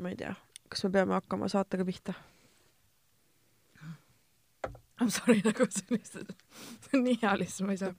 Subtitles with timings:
[0.00, 0.34] ma ei tea,
[0.68, 2.12] kas me peame hakkama saatega pihta?
[4.96, 6.30] I m sorry, nagu see on lihtsalt,
[6.86, 7.92] see on nii hea lihtsalt, ma ei saa.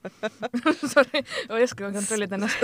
[0.94, 2.58] Sorry, ma ei oska kontrollida ennast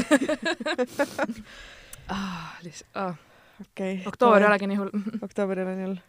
[2.17, 2.57] ah,.
[2.65, 3.15] lihtsalt ah.,
[3.63, 4.03] okay,.
[4.11, 4.49] oktoober ei.
[4.49, 4.91] olegi nii hull.
[5.23, 6.01] oktoober ei ole nii hull.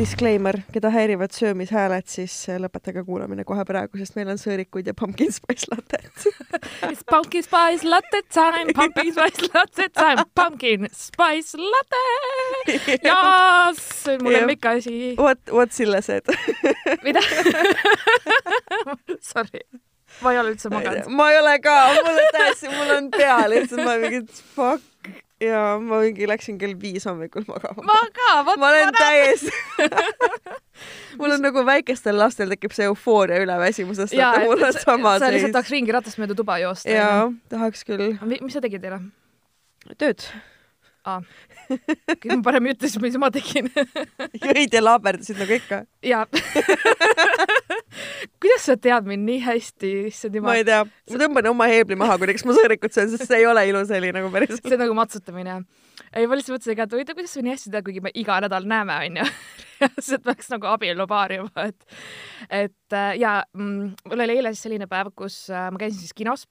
[0.00, 5.28] Disclaimer, keda häirivad söömishääled, siis lõpetage kuulamine kohe praegu, sest meil on sõõrikuid ja pumpkin
[5.34, 6.22] spice latet.
[6.88, 12.00] It's pumpkin spice latte time, pumpkin spice latte time, pumpkin spice latte.
[13.76, 14.96] see on mu lemmikasi.
[15.20, 16.24] What, what Sille said?
[17.04, 17.20] mida?
[19.32, 19.66] Sorry,
[20.24, 21.12] ma ei ole üldse maganud.
[21.12, 24.24] ma ei ole ka, mul on täiesti, mul on pea lihtsalt, ma mingi
[24.56, 24.89] fuck
[25.40, 27.84] ja ma mingi läksin kell viis hommikul magama.
[27.86, 29.52] ma ka, vot ma olen täiesti
[31.20, 35.72] mul on nagu väikestel lastel tekib see eufooria üleväsimusest, mul on sama sa lihtsalt tahaks
[35.74, 36.92] ringi ratast mööda tuba joosta.
[36.92, 38.16] jaa, tahaks küll.
[38.30, 39.02] mis sa tegid eile?
[40.00, 40.28] tööd.
[41.00, 43.70] Kõik ma parem ei ütle, siis mis ma tegin.
[44.46, 45.82] jõid ja laaberdasid nagu ikka.
[46.06, 46.26] jaa.
[48.42, 50.66] kuidas sa tead mind nii hästi, issand ma jumal ei.
[50.68, 53.92] tea, ma tõmban oma heebli maha, kuniks ma sõõrikut söön, sest see ei ole ilus
[53.94, 54.62] heli nagu päriselt.
[54.64, 55.60] see on nagu matsutamine.
[56.12, 58.40] ei, ma lihtsalt mõtlesin ka, et huvitav, kuidas sa nii hästi tead, kuigi me iga
[58.44, 59.26] nädal näeme, onju.
[59.80, 62.00] reaalselt peaks nagu abielupaar juba, et,
[62.66, 66.16] et äh, ja mm, mul oli eile siis selline päev, kus äh, ma käisin siis
[66.16, 66.46] kinos,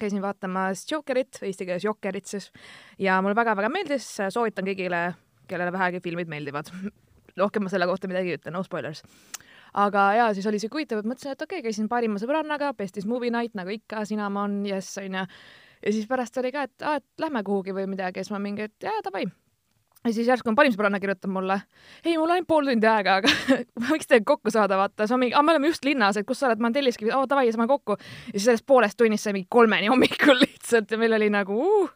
[0.00, 2.50] käisin vaatamas Jokerit, eesti keeles Jokerit siis
[2.98, 5.04] ja mulle väga-väga meeldis, soovitan kõigile,
[5.48, 6.70] kellele vähegi filmid meeldivad.
[7.40, 9.02] rohkem ma selle kohta midagi ei ütle, no spoilers
[9.74, 13.06] aga ja siis oli siuke huvitav, et mõtlesin, et okei okay,, käisin parima sõbrannaga, Bestis
[13.08, 15.24] movie night nagu ikka, Cinnamon, jess onju.
[15.82, 18.68] ja siis pärast oli ka, et aa, et lähme kuhugi või midagi siis ma mingi,
[18.68, 19.24] et jaa, davai.
[20.04, 21.58] Ja siis järsku on parim sõbranna kirjutab mulle,
[22.04, 23.30] ei, mul on ainult pool tundi aega, aga
[23.90, 26.48] võiks teiega kokku saada, vaata, siis ma mingi, me oleme just linnas, et kus sa
[26.48, 27.96] oled, ma olen Telliskivis, oo davai, saame kokku.
[27.98, 31.90] ja siis sellest poolest tunnist sai mingi kolmeni hommikul lihtsalt ja meil oli nagu uh,,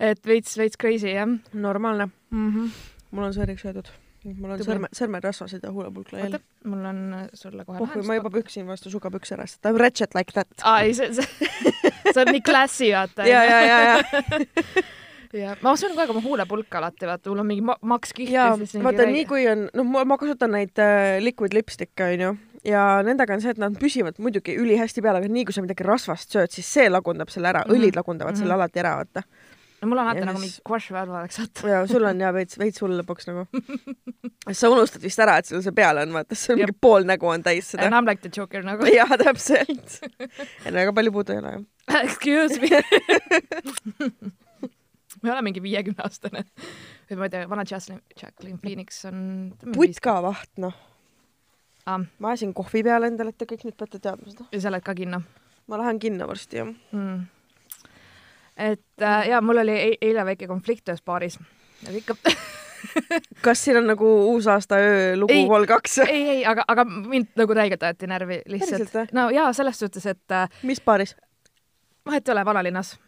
[0.00, 1.60] et veits, veits crazy jah mm.
[1.64, 2.80] normaalne, -hmm.
[3.12, 3.88] mul on sõõrik söödud.
[4.24, 4.72] mul on Tubli.
[4.72, 8.66] sõrme, sõrmed rasvasid ja huulepulk laiali mul on äh, sulle kohe oh, ma juba püksin
[8.66, 10.48] vastu sugapükse ära, sest I m wretched like that.
[10.64, 11.48] aa ei, see, see,
[12.12, 13.28] see on nii klassi, vaata.
[13.28, 14.24] ja, ja, ja, ja,
[15.34, 18.30] ja ma söön kogu aeg oma huulepulka alati, vaata, mul on mingi ma Max Kiht
[18.34, 22.34] ja siis vaata nii kui on, noh, ma kasutan neid äh, liquid lipstick'e onju
[22.64, 25.84] ja nendega on see, et nad püsivad muidugi ülihästi peal, aga nii kui sa midagi
[25.84, 27.74] rasvast sööd, siis see lagundab selle ära, Mhm.
[27.76, 28.60] õlid lagundavad selle Mhm.
[28.62, 29.22] alati ära, vaata.
[29.82, 31.68] no mul on alati nagu mingi guašš peal oleks, vaata.
[31.68, 33.44] ja sul on ja veits, veits hull lõpuks nagu.
[34.60, 37.42] sa unustad vist ära, et sul see peal on, vaata, sul mingi pool nägu on
[37.44, 37.92] täis seda And.
[37.92, 38.86] I m like the joker nagu.
[38.96, 39.98] jaa, täpselt.
[40.64, 41.66] ei no ega palju puudu ei ole ju.
[42.00, 42.80] Excuse me.
[45.24, 46.44] Ma ei ole mingi viiekümne aastane.
[47.10, 49.22] või ma ei tea, vana Jacqueline, Jacqueline Phoenix on.
[49.72, 50.76] putkavaht, noh.
[51.84, 52.04] Ah.
[52.18, 54.46] ma ajasin kohvi peale endale, et te kõik nüüd peate teadma seda.
[54.52, 55.24] ja sa oled ka kinno
[55.66, 56.66] ma lähen kinno varsti jah.
[56.92, 57.26] mm..
[58.56, 61.38] et äh, ja mul oli e eile väike konflikt ühes baaris.
[61.86, 62.16] nagu ikka
[63.44, 65.98] kas siin on nagu uusaastaöö lugu vol kaks?
[66.04, 70.36] ei, ei, aga, aga mind nagu räigelt aeti närvi lihtsalt no jaa, selles suhtes, et
[70.36, 71.16] äh, mis baaris?
[72.06, 72.98] vahet ei ole vanalinnas.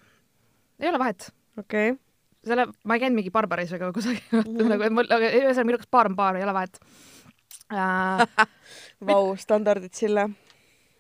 [0.81, 1.31] ei ole vahet.
[1.59, 2.06] okei okay..
[2.47, 4.69] selle, ma ei käinud mingi Barbaris ega kusagil Mhm.
[4.73, 6.81] nagu, mul, aga ühesõnaga minu jaoks baar on baar, ei ole vahet
[7.73, 8.47] äh.
[9.09, 10.29] Vau, standardid Sille.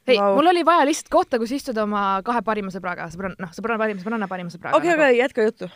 [0.06, 3.54] ei wow., mul oli vaja lihtsalt kohta, kus istuda oma kahe parima sõbraga, sõbranna, noh,
[3.56, 4.78] sõbranna parima sõbranna parima sõbraga.
[4.78, 5.70] okei, okei, jätka juttu.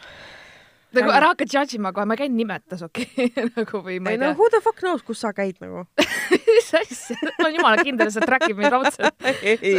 [0.96, 3.48] Nagu ära hakka judge ima kohe, ma käin nimetas, okei okay?
[3.56, 4.38] nagu või ma ei ei no tea.
[4.38, 5.84] who the fuck knows, kus sa käid nagu.
[6.50, 9.28] mis asja, ma olen jumala kindel, et see track ib mind raudselt.
[9.42, 9.76] ei.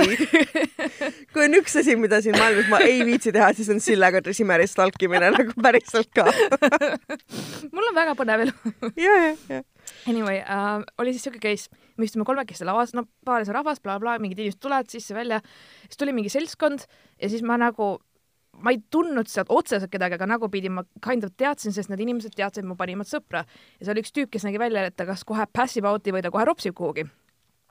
[1.34, 4.68] kui on üks asi, mida siin maailmas ma ei viitsi teha, siis on Sille Kadri-Simeri
[4.70, 6.28] stalkimine nagu päriselt ka.
[7.74, 8.74] mul on väga põnev elu.
[8.96, 9.62] ja, ja, ja.
[10.08, 14.22] Anyway äh,, oli siis siuke case, me istume kolmekesti lavas, no paaris rahvas bla,, blablabla,
[14.24, 15.42] mingid inimesed tulevad sisse-välja,
[15.88, 16.86] siis tuli mingi seltskond
[17.22, 17.96] ja siis ma nagu,
[18.64, 22.36] ma ei tundnud sealt otseselt kedagi, aga nägupidi ma kind of teadsin, sest need inimesed
[22.38, 25.26] teadsid mu parimat sõpra ja see oli üks tüüp, kes nägi välja, et ta kas
[25.28, 27.08] kohe passive out'i või ta kohe ropsib kuhugi.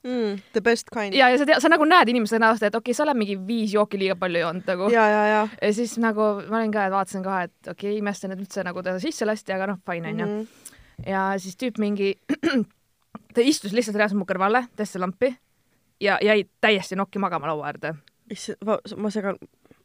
[0.00, 1.12] Mm, the best kind.
[1.14, 3.35] ja, ja sa tead, sa nagu näed inimese näost, et okei okay,, sa oled mingi
[3.37, 4.88] viis jooki liiga palju joonud nagu.
[4.94, 5.43] ja, ja, ja.
[5.61, 8.64] ja siis nagu ma olin ka, et vaatasin ka, et okei okay,, imestan, et üldse
[8.64, 10.29] nagu ta sisse lasti, aga noh, fine onju.
[10.31, 10.73] Mhm.
[11.05, 12.14] ja siis tüüp mingi,
[13.37, 15.35] ta istus lihtsalt reaalselt mu kõrvale, tõstis lampi
[16.00, 17.94] ja jäi täiesti nokki magama laua äärde.
[18.31, 19.37] issand, ma segan,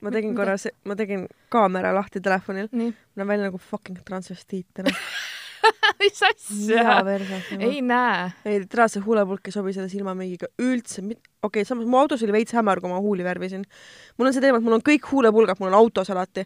[0.06, 0.56] ma tegin korra,
[0.86, 2.92] ma tegin kaamera lahti telefonil, ma
[3.24, 4.94] näen välja nagu fucking transvestiit täna.
[6.00, 7.00] mis asja?
[7.58, 8.28] ei näe.
[8.46, 11.18] ei, tere, see huulepulk ei sobi selle silmamängiga üldse, okei
[11.48, 13.66] okay,, samas mu autos oli veits hämar, kui ma huuli värvisin.
[14.18, 16.46] mul on see teema, et mul on kõik huulepulgad, mul on autos alati,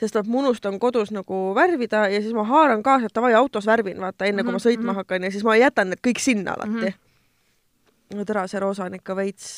[0.00, 3.66] sest et ma unustan kodus nagu värvida ja siis ma haaran kaasa, et davai, autos
[3.68, 4.96] värvin, vaata, enne kui ma Mhm, sõitma mhm.
[5.02, 6.84] hakkan ja siis ma jätan need kõik sinna alati Mhm.
[6.92, 7.07] no
[8.26, 9.50] terase roosa on ikka veits,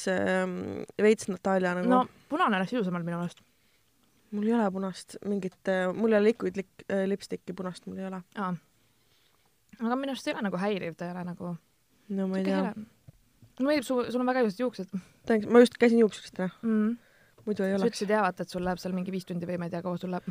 [1.03, 3.43] veits Natalja nagu no punane oleks ilusamalt minu meelest.
[4.37, 8.23] mul ei ole punast, mingit, mul ei ole liquid lik-, lipsticki punast mul ei ole.
[8.37, 11.55] aga minu arust ei ole nagu häiriv, ta ei ole nagu.
[12.17, 12.75] no ma ei tea.
[13.61, 16.97] mulle meeldib, sul, sul on väga ilusad juuksed tänks, ma just käisin juuksurist täna, mm..
[17.47, 17.91] muidu ei sa oleks.
[17.93, 20.01] ütlesid jah, vaata, et sul läheb seal mingi viis tundi või ma ei tea, kaua
[20.01, 20.31] sul läheb.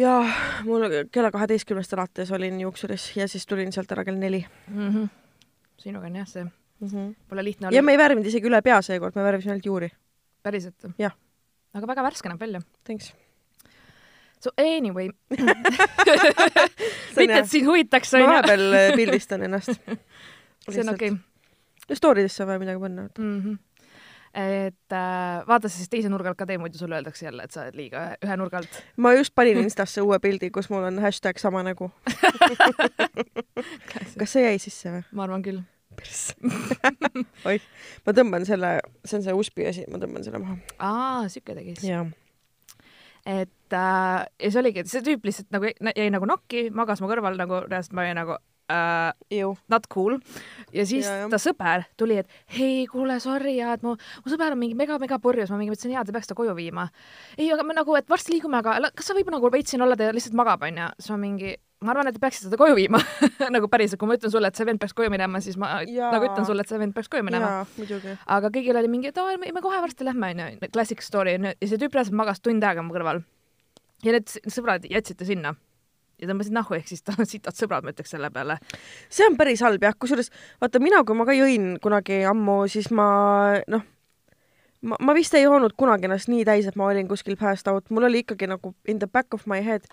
[0.00, 0.20] jaa,
[0.68, 4.90] mul kella kaheteistkümnest alates olin juuksuris ja siis tulin sealt ära kell neli mm.
[4.90, 5.08] -hmm.
[5.84, 6.46] sinuga on jah see,
[6.84, 6.94] mm.
[6.94, 7.28] -hmm.
[7.28, 9.90] pole lihtne ja olla me ei värvinud isegi üle pea seekord, me värvisime ainult juuri.
[10.42, 10.88] päriselt.
[10.98, 11.12] Jah.
[11.74, 12.60] aga väga värske näeb välja.
[12.84, 13.14] Thanks.
[14.44, 15.08] So anyway,
[17.16, 17.48] mitte et.
[17.48, 18.28] sind huvitaks, ma onju.
[18.28, 19.78] vahepeal äh, pildistan ennast.
[20.68, 21.96] see on okei okay..
[21.96, 23.06] Story desse on vaja midagi panna.
[23.18, 23.40] mm.
[23.40, 23.56] -hmm.
[24.34, 27.62] et äh, vaata siis teise nurga alt ka tee, muidu sulle öeldakse jälle, et sa
[27.62, 28.82] oled liiga ühe, ühe nurga alt.
[28.96, 31.90] ma just panin Instasse uue pildi, kus mul on hashtag sama nägu.
[34.18, 35.02] kas see jäi sisse või?
[35.12, 35.64] ma arvan küll.
[37.48, 37.64] oih,
[38.06, 40.58] ma tõmban selle, see on see USB asi, ma tõmban selle maha.
[40.78, 41.90] aa, siuke tegi siis.
[43.24, 47.10] et äh, ja see oligi, et see tüüp lihtsalt nagu jäi, nagu nokki, magas mu
[47.10, 48.38] kõrval nagu reaalselt ma olin nagu
[48.70, 50.18] äh, not cool.
[50.72, 51.30] ja siis Ja, ja, jah.
[51.30, 55.18] ta sõber tuli, et hei, kuule, sorry ja et mu, mu sõber on mingi mega-mega
[55.18, 56.88] purjus, ma mingi mõtlesin, jaa, te peaks ta koju viima.
[57.38, 59.96] ei, aga me nagu, et varsti liigume, aga kas sa võib nagu veits siin olla,
[59.96, 60.90] ta lihtsalt magab, onju.
[60.98, 63.00] siis ma mingi, ma arvan, et te peaksite ta koju viima
[63.54, 66.10] nagu päriselt, kui ma ütlen sulle, et see vend peaks koju minema, siis ma ja.
[66.14, 67.64] Nagu ütlen sulle, et see vend peaks koju minema.
[68.38, 71.54] aga kõigil oli mingi, et aa, me kohe varsti lähme, onju, classic story onju.
[71.60, 73.22] ja see tüüp reaalselt magas tund aega mu kõrval.
[74.04, 75.54] ja need sõbrad jätsid ta sinna
[76.20, 78.58] ja tõmbasid nahku, ehk siis tal on sitad sõbrad, ma ütleks selle peale.
[79.12, 80.30] see on päris halb jah, kusjuures
[80.62, 83.06] vaata mina, kui ma ka jõin kunagi ammu, siis ma
[83.70, 83.84] noh,
[84.82, 87.90] ma, ma vist ei joonud kunagi ennast nii täis, et ma olin kuskil passed out,
[87.90, 89.88] mul oli ikkagi nagu in the back of my head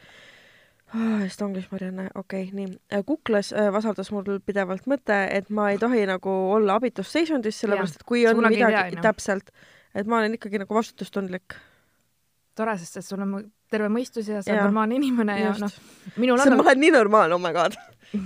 [0.93, 1.23] ah,.
[1.25, 3.03] Estonglish Marianne, okei okay,, nii.
[3.07, 8.01] kuklas äh, vasaldas mul pidevalt mõte, et ma ei tohi nagu olla abitus seisundis, sellepärast
[8.01, 9.53] et kui on tea, midagi onju., täpselt,
[9.95, 11.57] et ma olen ikkagi nagu vastutustundlik.
[12.55, 13.39] tore, sest et sul on
[13.71, 15.63] terve mõistus ja sa oled normaalne inimene ja just.
[15.63, 15.73] noh,
[16.19, 17.73] minul on ma olen nii normaalne, oh my god.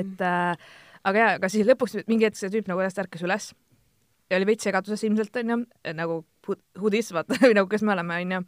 [0.00, 0.54] et äh,
[1.04, 3.44] aga jaa, aga siis lõpuks mingi hetk see tüüp nagu järjest ärkas üles
[4.30, 5.56] ja oli veits segaduses ilmselt onju,
[5.98, 6.14] nagu
[6.46, 8.38] who- who this vaata või nagu kes me oleme onju.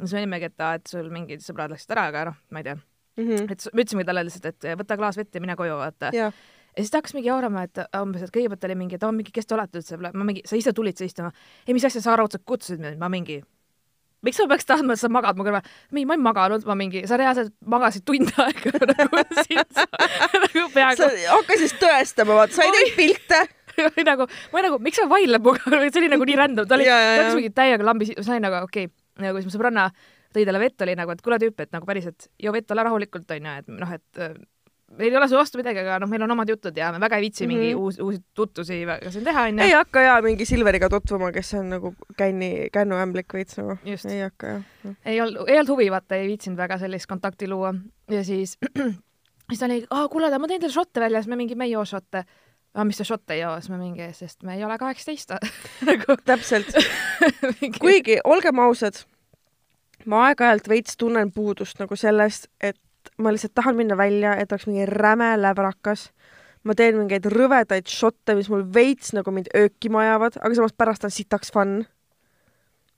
[0.00, 2.68] Siis me olimegi, et aa, et sul mingid sõbrad läksid ära, aga noh, ma ei
[2.68, 2.76] tea,
[3.16, 3.46] Mhm.
[3.50, 6.10] et s- me ütlesimegi talle lihtsalt, et võta klaas vett ja mine koju vaata.
[6.12, 6.32] jah,
[6.76, 9.32] ja siis ta hakkas mingi jaurama, et umbes, et kõigepealt oli mingi, et aa mingi,
[9.32, 11.32] kes te olete üldse, ma mingi, sa ise tulid siia istuma.
[11.66, 13.40] ei, mis asja, sa raudselt kutsusid mind, ma mingi,
[14.22, 15.62] miks ma peaks tahtma, et sa magad mu kõrval?
[15.92, 20.68] mingi, ma ei maganud, ma mingi, sa reaalselt magasid tund aega nagu siin, nagu sa
[20.74, 23.40] peaaegu, hakkasid tõestama, vaata, sa ei teinud pilte.
[24.10, 27.00] nagu, ma nagu, miks sa vaidled minuga, see oli nagu nii random, ta oli, ta
[27.22, 29.88] hakkas mingi täiega lambis, ma sain nagu okei okay., nagu siis mu sõbranna
[30.34, 33.30] tõi talle vett, oli nagu, et kuule tüüp, et nagu päriselt joo vett ole rahulikult
[33.36, 34.36] onju, et noh, et äh,
[34.94, 37.18] meil ei ole su vastu midagi, aga noh, meil on omad jutud ja me väga
[37.18, 37.58] ei viitsi mm -hmm.
[37.58, 39.72] mingi uus, uusi tutvusi väga siin teha onju ei.
[39.72, 43.78] hakka ja mingi Silveriga tutvuma, kes on nagu känni, kännuämblik veits nagu.
[43.84, 44.06] Just.
[44.06, 44.62] ei hakka jah.
[45.04, 47.74] ei olnud, ei olnud huvi, vaata, ei viitsinud väga sellist kontakti luua
[48.10, 48.58] ja siis,
[49.48, 51.70] siis ta oli, aa kuule, ma teen teile šotte välja, siis me mingi, me ei
[51.70, 52.24] joo šotte.
[52.76, 55.36] aa, mis te šotte ei joo, siis me mingi, sest me ei ole kaheksateist
[55.88, 56.72] nagu täpselt,
[57.60, 57.78] mingi...
[57.80, 59.02] kuigi olgem ausad,
[60.06, 62.80] ma aeg-ajalt veits tunnen puudust nagu sellest, et
[63.22, 66.10] ma lihtsalt tahan minna välja, et oleks mingi räme läbrakas.
[66.66, 71.04] ma teen mingeid rõvedaid šotte, mis mul veits nagu mind öökima ajavad, aga samas pärast
[71.06, 71.78] on sitaks fun.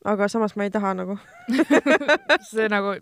[0.05, 1.19] aga samas ma ei taha nagu.
[2.51, 2.97] see nagu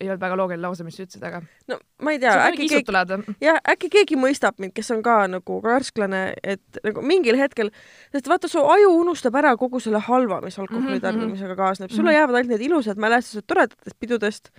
[0.00, 2.94] ei olnud väga loogiline lause, mis sa ütlesid, aga no ma ei tea, äkki keegi,
[3.42, 7.70] jah, äkki keegi mõistab mind, kes on ka nagu karsklane, et nagu mingil hetkel,
[8.14, 11.06] sest vaata, su aju unustab ära kogu selle halva, mis alkoholi Mhm, mhm.
[11.06, 12.18] tarbimisega kaasneb, sulle Mhm.
[12.20, 14.50] jäävad ainult need ilusad mälestused toredatest pidudest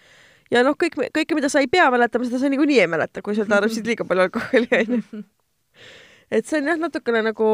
[0.51, 3.35] ja noh, kõik, kõike, mida sa ei pea mäletama, seda sa niikuinii ei mäleta, kui
[3.35, 5.23] sa tarbisid liiga palju alkoholi, onju.
[6.31, 7.49] et see on jah, natukene nagu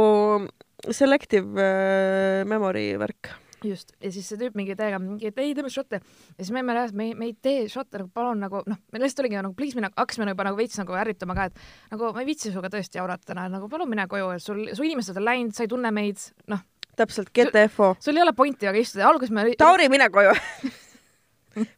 [0.92, 3.30] selective äh, memory värk.
[3.70, 6.02] just, ja siis see tüüp mingi täiega mingi, et ei, teeme šotte.
[6.02, 8.80] ja siis me olime reaalselt, me ei, me ei tee šotte nagu palun nagu noh,
[8.94, 12.14] meil lihtsalt oligi nagu please mine, hakkasime juba nagu veits nagu ärritama ka, et nagu
[12.16, 15.20] ma ei viitsi sinuga tõesti jaurata täna, nagu palun mine koju, et sul, su inimesed
[15.20, 16.64] on läinud, sa ei tunne meid, noh,
[16.96, 17.96] täpselt, GTFO.
[18.00, 20.34] sul ei ole pointi väga istuda, alguses me Tauri, mine koju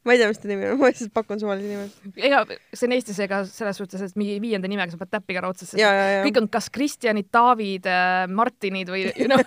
[0.06, 2.13] ma ei tea, mis ta nimi on, ma lihtsalt pakun suvalise nime.
[2.17, 2.41] ega
[2.74, 5.91] see on Eestis ega selles suhtes, et mingi viienda nimega sa pead täppiga sest ja,
[5.94, 6.24] ja, ja.
[6.25, 7.89] kõik on kas Kristjanid, Taavid,
[8.34, 9.44] Martinid või noh,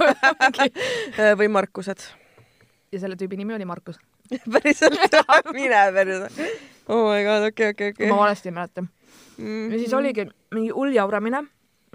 [1.20, 2.02] Äh, või Markused.
[2.92, 3.99] Ja selle tüübi nimi oli Markus.
[4.52, 4.99] päriselt,
[5.56, 6.50] mine perse.
[6.88, 8.11] oh my god, okei, okei, okei.
[8.11, 8.85] ma valesti ei mäleta.
[9.38, 9.94] ja siis.
[9.94, 11.44] oligi mingi hull jauramine,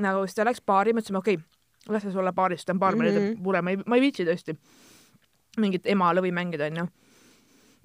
[0.01, 1.51] nagu siis ta läks baari, mõtlesime okei okay,,
[1.89, 3.33] las see olla baaris, ta on baarmen mm, Mhm.
[3.33, 3.43] -hmm.
[3.43, 4.57] mure, ma ei, ma ei viitsi tõesti
[5.57, 6.87] mingit ema lõvi mängida, onju.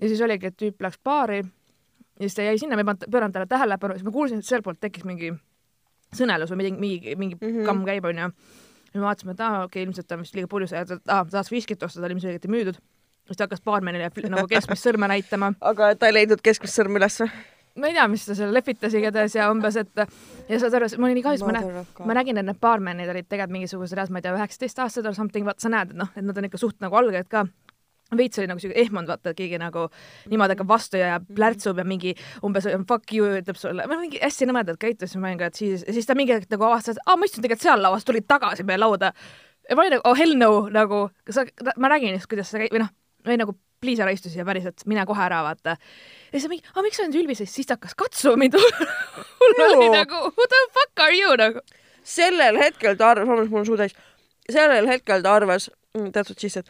[0.03, 1.39] ja siis oligi, et tüüp läks baari
[2.21, 4.81] ja siis ta jäi sinna, ma ei pööranud talle tähelepanu, siis ma kuulsin, et sealtpoolt
[4.81, 5.33] tekkis mingi
[6.17, 7.67] sõnelus või mingi, mingi, mingi mm -hmm.
[7.67, 8.31] kamm käib, onju.
[8.95, 11.51] ja me vaatasime, et aa, okei okay,, ilmselt on vist liiga purjus ta, aa, tahaks
[11.51, 12.81] viskit osta, ta oli ilmselgelt ei müüdud.
[13.31, 15.55] Siis ta hakkas baarmenile nagu keskmist sõrme näitama.
[15.73, 17.31] aga ta ei leidnud keskmist sõrme ülesse?
[17.81, 20.03] ma ei tea, mis ta seal lepitas igatahes ja umbes, et
[20.51, 23.29] ja saad aru, mul oli nii kahju, ma, nä ma nägin, et need baarmenid olid
[23.31, 26.11] tegelikult mingisugused reas, ma ei tea, üheksateist aastased or something, vaata sa näed, et noh,
[26.19, 27.47] et nad on ikka suht nagu algajad ka
[28.17, 29.87] veits oli nagu siuke ehmanud, vaata, et keegi nagu
[30.31, 32.15] niimoodi hakkab vastu ja plärtsub ja mingi
[32.47, 35.85] umbes fuck you ütleb sulle, ma mingi hästi nõmedalt käitusin, ma olin ka, et siis,
[35.87, 38.67] siis ta mingi hetk nagu avastas, et aa, ma istun tegelikult seal lauas, tulid tagasi
[38.67, 39.13] meie lauda.
[39.69, 41.47] ja ma olin nagu, oh hell no, nagu sa,
[41.77, 42.91] ma nägin just, kuidas see käib või noh,
[43.27, 45.77] või nagu please ära istu siia päriselt, mine kohe ära, vaata.
[46.31, 48.59] ja siis mingi, aa, miks sa nüüd ülbisid, siis ta hakkas katsuma mind
[49.41, 51.65] mul oli nagu, who the fuck are you nagu.
[52.05, 53.97] sellel hetkel ta arvas, vabandust, mul on suu täis,
[54.51, 55.71] sellel hetkel ta arvas
[56.13, 56.69] that's what she said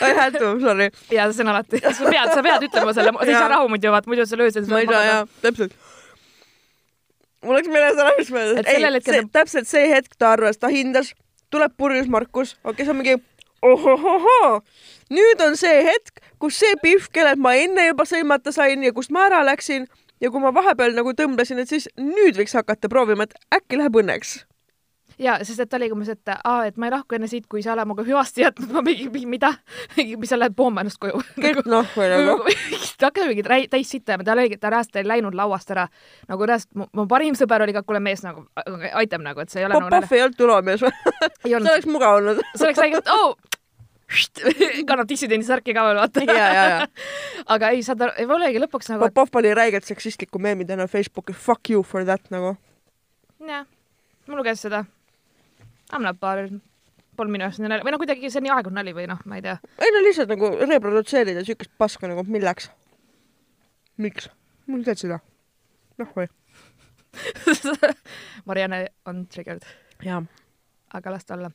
[0.00, 0.90] I had to, sorry.
[1.10, 3.92] ja see on alati, sa pead, sa pead ütlema selle, sa ei saa rahu muidu,
[3.92, 5.76] vaat muidu sa lööd ma ei saa jaa, täpselt.
[7.44, 8.88] mul läks meelest ära, mis ma ütlesin.
[8.88, 9.32] ei, see, ta...
[9.40, 11.12] täpselt see hetk ta arvas, ta hindas,
[11.50, 13.16] tuleb purjus Markus, see on mingi
[13.62, 14.60] ohohohoo,
[15.10, 19.14] nüüd on see hetk, kus see Pihv, kellelt ma enne juba sõimata sain ja kust
[19.14, 19.86] ma ära läksin
[20.20, 23.96] ja kui ma vahepeal nagu tõmblesin, et siis nüüd võiks hakata proovima, et äkki läheb
[24.02, 24.38] õnneks
[25.18, 27.62] ja sest et ta oli umbes, et aa, et ma ei lahku enne siit, kui
[27.64, 29.52] sa oled minuga hüvasti jätnud, ma mingi, mingi mida,
[30.20, 31.20] mis sa lähed pooma ennast koju.
[31.72, 32.54] noh, või nagu.
[33.00, 35.86] ta hakkas mingi täis sitta jääma, ta oligi, ta reaalselt ei läinud lauast ära.
[36.28, 38.46] nagu reaalselt, mu parim sõber oli ka, kuule mees nagu,
[38.92, 40.06] aitab nagu, et see ei ole Popov nagu.
[40.06, 40.94] Popov ei olnud tulomees või?
[41.46, 42.42] see oleks mugav olnud.
[42.54, 43.54] see oleks rääginud, oo oh,
[44.86, 46.88] kannab dissidendi särki ka veel, vaata.
[47.54, 49.08] aga ei, saad aru, mul oligi lõpuks nagu.
[49.08, 52.54] Popov pani räigelt seksistliku meemi täna Facebookis, fuck you for that nagu.
[53.46, 53.66] jah,
[54.26, 54.84] ma lugesin seda
[55.92, 56.46] annab paar
[57.16, 59.38] pool minu jaoks nali või noh, kuidagi see on nii aegunud nali või noh, ma
[59.38, 59.56] ei tea.
[59.82, 62.70] ei no lihtsalt nagu reprodutseerida siukest paska nagu milleks?
[64.02, 64.30] miks?
[64.66, 65.20] mul teed seda?
[66.00, 66.28] noh või
[68.48, 69.64] Marianne on triggered.
[70.04, 70.22] jaa.
[70.92, 71.52] aga las ta olla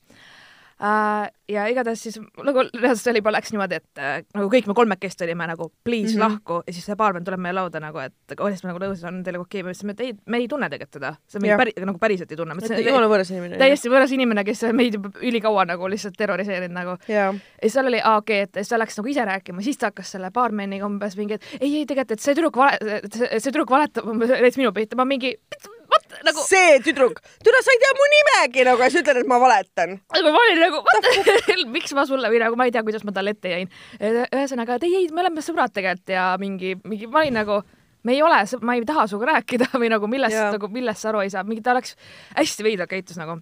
[1.52, 5.46] ja igatahes siis nagu reaalselt oli läks niimoodi, et uh, nagu kõik me kolmekesti olime
[5.52, 6.24] nagu please mm -hmm.
[6.24, 9.38] lahku ja siis see baarmen tuleb meie lauda nagu, et olles nagu nõus, on teil
[9.40, 12.00] okei okay?, me ütlesime, et ei, me ei tunne tegelikult teda, see on päri, nagu
[12.00, 12.56] päriselt ei tunne.
[12.86, 13.58] jumala võõras inimene.
[13.58, 16.98] täiesti võõras inimene, kes meid juba ülikaua nagu lihtsalt terroriseerinud nagu.
[17.08, 19.78] ja siis seal oli, aa okei okay,, et siis ta läks nagu ise rääkima, siis
[19.78, 22.78] ta hakkas selle baarmeniga umbes mingi, et ei, ei tegelikult, et see tüdruk vale,
[23.14, 25.36] see, see tüdruk valetab umbes minu pihta, ma mingi
[25.92, 26.46] vot nagu.
[26.48, 29.98] see tüdruk, tule sa ei tea mu nimegi nagu ja sa ütled, et ma valetan.
[30.16, 30.82] aga ma olin nagu,
[31.76, 33.70] miks ma sulle või nagu ma ei tea, kuidas ma talle ette jäin.
[34.00, 37.62] ühesõnaga, et ei, ei, me oleme sõbrad tegelikult ja mingi, mingi, ma olin nagu
[38.04, 41.26] me ei ole, ma ei taha sinuga rääkida või nagu millest, nagu millest sa aru
[41.26, 41.96] ei saa, mingi ta oleks
[42.38, 43.40] hästi veidralt käitus nagu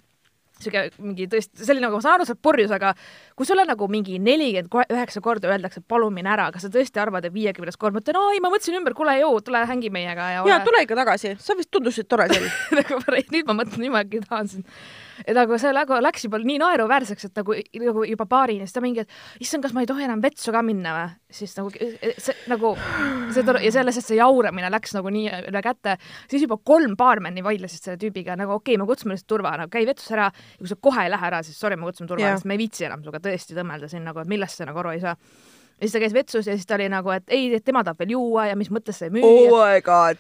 [0.64, 2.94] sihuke mingi tõesti, see oli nagu, ma saan aru, oled purjus, aga
[3.38, 7.28] kui sulle nagu mingi nelikümmend üheksa korda öeldakse, palun mine ära, kas sa tõesti arvad,
[7.28, 10.44] et viiekümnes kord ma ütlen, ei, ma mõtlesin ümber, kuule jõu, tule hängi meiega ja
[10.44, 10.54] ole.
[10.54, 12.50] ja tule ikka tagasi, sa vist tundusid tore seal
[12.80, 14.80] nagu nüüd ma mõtlen, nüüd ma äkki tahan sind
[15.26, 18.84] et nagu see nagu läks juba nii naeruväärseks, et nagu, nagu juba paarini, siis ta
[18.84, 21.08] mingi, et issand, kas ma ei tohi enam vetsu ka minna või?
[21.40, 22.74] siis nagu see nagu
[23.36, 25.98] see ja sellest, et see jauramine läks nagu nii üle käte,
[26.32, 29.72] siis juba kolm baarmeni vaidlesid selle tüübiga nagu okei okay,, me kutsume lihtsalt turva, nagu
[29.74, 30.30] käi vetus ära.
[30.34, 32.64] Ja kui sa kohe ei lähe ära, siis sorry, me kutsume turva, sest me ei
[32.64, 35.16] viitsi enam sinuga tõesti tõmmelda siin nagu, et millest sa nagu aru ei saa.
[35.80, 38.18] Ja siis ta käis vetsus ja siis ta oli nagu, et ei, tema tahab veel
[38.18, 39.24] juua ja mis mõttes sa ei müü.
[39.24, 40.20] oh my god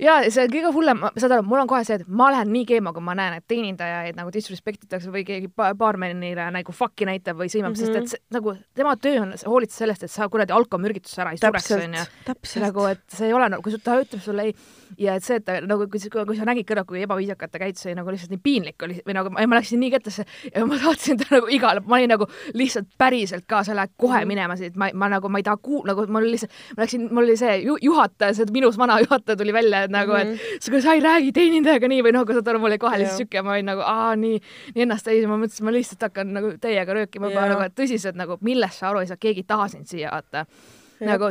[0.00, 2.66] ja see on kõige hullem, saad aru, mul on kohe see, et ma lähen nii
[2.68, 7.40] keema, kui ma näen, et teenindajaid nagu disrespect itakse või keegi baarmenile nagu fuck'i näitab
[7.40, 7.86] või sõimab mm, -hmm.
[7.86, 8.10] sest et mhm.
[8.14, 12.06] see, nagu tema töö on hoolitseda sellest, et sa kuradi alkomürgitusse ära ei sureks, onju.
[12.64, 14.54] nagu, et see ei ole nagu, kui ta ütleb sulle ei
[14.98, 17.84] ja et see, et ta nagu, kui, kui sa nägid kõrval, kui ebaviisakalt ta käitus,
[17.86, 21.20] oli nagu lihtsalt nii piinlik oli või nagu ma läksin nii kettasse ja ma saatsin
[21.20, 24.30] ta nagu igale, ma olin nagu lihtsalt päriselt ka, sa lähed kohe mhm.
[24.32, 27.26] minema siit, ma, ma nagu, ma ei taha kuul-, nagu mul lihtsalt, ma läksin, mul
[27.26, 30.56] oli see ju, juhataja, see minus vana juhataja tuli välja, asjad nagu mm, -hmm.
[30.56, 32.98] et sa, sa ei räägi teenindajaga nii või noh, kui saad aru, mul oli kohe
[32.98, 34.40] lihtsalt siuke, ma olin nagu aa nii,
[34.74, 37.62] nii ennast täis ja ma mõtlesin, et ma lihtsalt hakkan nagu teiega röökima juba nagu,
[37.62, 40.46] et tõsiselt nagu, millest sa aru ei saa, keegi ei taha sind siia vaata.
[41.00, 41.30] nagu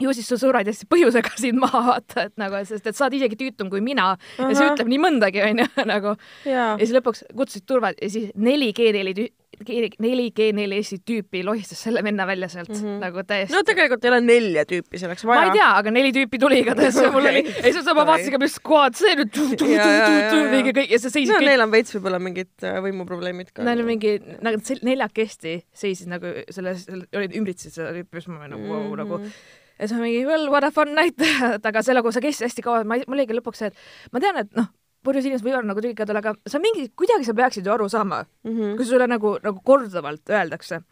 [0.00, 3.20] ju siis sa sured hästi põhjusega sind maha vaata, et nagu, sest et sa oled
[3.20, 4.50] isegi tüütum kui mina uh -huh.
[4.50, 6.16] ja see ütleb nii mõndagi onju nagu.
[6.44, 9.28] ja siis lõpuks kutsusid turva ja siis 4G-d olid
[9.68, 12.98] 4G, 4S-i tüüpi lohistas selle venna välja sealt mm -hmm.
[13.02, 13.54] nagu täiesti.
[13.54, 15.40] no tegelikult ei ole nelja tüüpi selleks vaja.
[15.40, 18.36] ma ei tea, aga neli tüüpi tuli igatahes okay., mul oli, ja siis ma vaatasin
[18.36, 21.48] ka, mis kohad see nüüd kõige kõik ja see seisis no, kõik.
[21.48, 23.64] Neil on veits võib-olla mingid äh, võimuprobleemid ka.
[23.66, 28.42] Neil on mingi, nagu nad neljakesti seisid nagu selles, olid ümbritsesid seda tüüpi, siis ma
[28.42, 29.02] olin nagu vau, mhm.
[29.02, 31.18] nagu ja siis ma mingi well what a fun night,
[31.70, 34.56] aga sellega sa kestsid hästi kaua, ma, mul oligi lõpuks see, et ma tean, et
[34.58, 34.70] noh
[35.02, 38.22] purjus inimesed võivad nagu tülikad olla, aga sa mingi, kuidagi sa peaksid ju aru saama
[38.24, 38.76] mm, -hmm.
[38.76, 40.82] kui sulle nagu, nagu korduvalt öeldakse,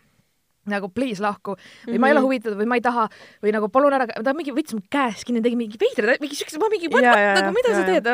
[0.71, 2.27] nagu please lahku või ma ei ole Mhm.
[2.27, 3.09] huvitatud või ma ei taha
[3.43, 6.59] või nagu palun ära, ta mingi võttis mu käest kinni, tegi mingi veidrad, mingi siukse,
[6.59, 8.05] ma mingi, nagu mida jaa, sa teed?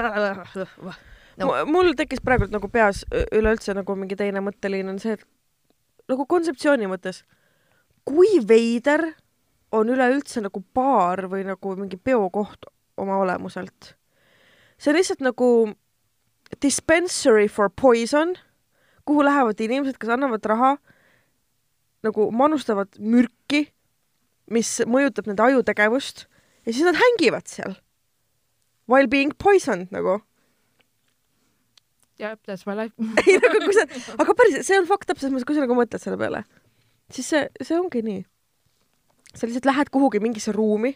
[1.37, 1.53] No.
[1.69, 5.25] mul tekkis praegult nagu peas üleüldse nagu mingi teine mõtteliin on see, et
[6.09, 7.25] nagu kontseptsiooni mõttes,
[8.09, 9.13] kui veider
[9.73, 13.97] on üleüldse nagu baar või nagu mingi peokoht oma olemuselt.
[14.79, 15.75] see on lihtsalt nagu
[16.63, 18.35] dispensary for poison,
[19.07, 20.77] kuhu lähevad inimesed, kes annavad raha,
[22.07, 23.67] nagu manustavad mürki,
[24.51, 26.27] mis mõjutab nende ajutegevust
[26.67, 27.75] ja siis nad hängivad seal
[28.87, 30.21] while being poisoned nagu.
[32.19, 32.95] jah, that's my life.
[33.27, 33.85] ei nagu kui sa,
[34.17, 36.45] aga päriselt, see on up selles mõttes, kui sa nagu mõtled selle peale,
[37.13, 38.23] siis see, see ongi nii.
[39.35, 40.95] sa lihtsalt lähed kuhugi mingisse ruumi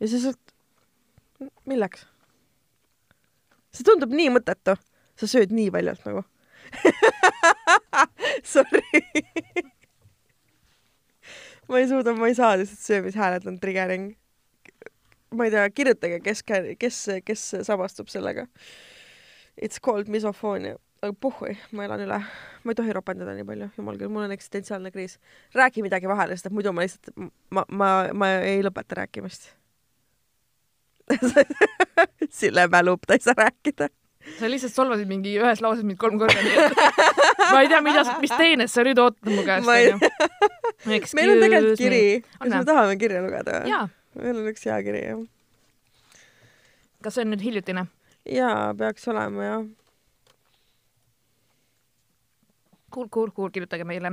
[0.00, 0.54] ja sa sealt,
[1.68, 2.06] milleks?
[3.78, 4.74] See tundub nii mõttetu,
[5.18, 6.24] sa sööd nii väljalt nagu.
[8.52, 9.02] Sorry.
[11.68, 14.10] ma ei suuda, ma ei saa lihtsalt söömishääled on triggering.
[15.34, 16.44] ma ei tea, kirjutage, kes,
[16.78, 18.48] kes, kes samastub sellega
[19.60, 20.78] It's called misophonia.
[21.02, 22.18] aga pohhui, ma elan üle.
[22.64, 25.18] ma ei tohi ropendada nii palju, jumal küll, mul on eksistentsiaalne kriis.
[25.54, 27.12] räägi midagi vahele, sest et muidu ma lihtsalt,
[27.50, 29.52] ma, ma, ma ei lõpeta rääkimist.
[32.40, 33.86] Sille mälub, ta ei saa rääkida.
[34.38, 36.72] sa lihtsalt solvasid mingi ühes lauses mind kolm korda, nii et
[37.52, 39.94] ma ei tea, mida, mis teenest sa nüüd ootad mu käest, onju.
[41.18, 42.02] meil on tegelikult kiri,
[42.36, 43.52] kas me tahame kirja lugeda
[44.18, 45.20] meil on üks hea kiri, jah.
[47.04, 47.82] kas see on nüüd hiljutine?
[48.28, 49.62] jaa, peaks olema, jah.
[52.88, 54.10] Cool, cool, cool, kirjutage meile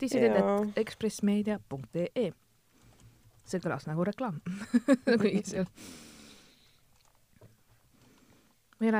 [0.00, 2.32] dissident.ekspressmeedia.ee
[3.44, 4.40] see kõlas nagu reklaam
[5.04, 5.64] kuigi see
[8.88, 8.94] on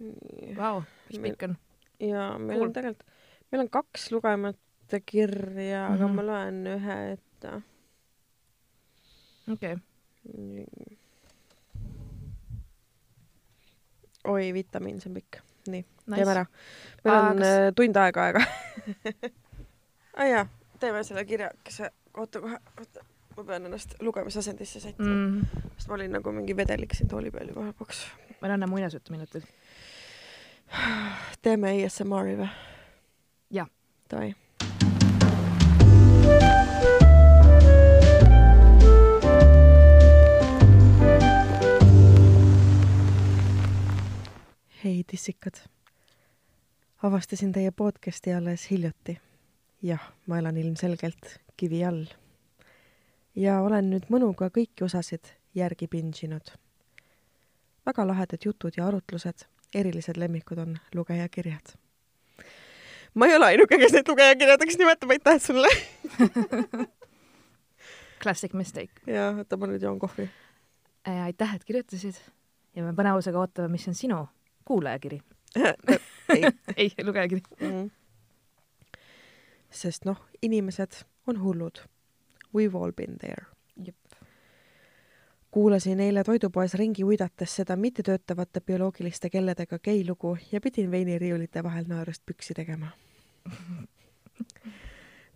[0.00, 1.56] meile, vau, mis pikk on.
[2.00, 2.66] ja meil Cool.
[2.68, 3.06] on tegelikult,
[3.52, 6.14] meil on kaks lugemata kirja, aga Mhm.
[6.16, 7.52] ma loen ühe ette.
[9.52, 9.76] okei,
[14.26, 15.40] oi, vitamiin, see on pikk.
[15.66, 16.30] nii, teeme nice.
[16.30, 16.44] ära.
[17.04, 17.74] meil Aa, on kas- kas...
[17.78, 18.42] tund aega aega
[20.16, 20.46] aa jaa,
[20.80, 23.04] teeme selle kirjakese, oota kohe, oota,
[23.36, 25.46] ma pean ennast lugemisasendisse sättima mm.,
[25.76, 28.00] sest ma olin nagu mingi vedelik siin tooli peal juba lõpuks.
[28.40, 29.44] meil on enne muinasjutuminutid.
[31.42, 32.48] teeme ASMR-i või?
[33.50, 33.68] Jah.
[34.10, 34.34] Davai.
[44.84, 45.64] hei tissikad.
[47.02, 49.20] avastasin teie podcasti alles hiljuti.
[49.82, 52.06] jah, ma elan ilmselgelt kivi all.
[53.36, 56.52] Ja olen nüüd mõnuga kõiki osasid järgi pinšinud.
[57.86, 61.76] väga lahedad jutud ja arutlused, erilised lemmikud on lugejakirjad.
[63.14, 65.68] ma ei ole ainuke, kes neid lugejakirjadeks nimetab, aitäh sulle.
[68.22, 68.92] Classic mistake.
[69.06, 70.30] ja oota, ma nüüd joon kohvi.
[71.04, 72.16] aitäh, et kirjutasid
[72.76, 74.26] ja me põnevusega ootame, mis on sinu
[74.64, 75.20] kuulajakiri.
[76.36, 76.44] ei
[76.76, 77.42] ei, lugejakiri.
[77.60, 77.90] mm..
[79.70, 81.80] sest noh, inimesed on hullud.
[82.54, 83.46] We've all been there.
[85.50, 91.84] kuulasin eile toidupoes ringi uidates seda mittetöötavate bioloogiliste kelledega gei lugu ja pidin veiniriiulite vahel
[91.88, 92.90] naerust püksi tegema.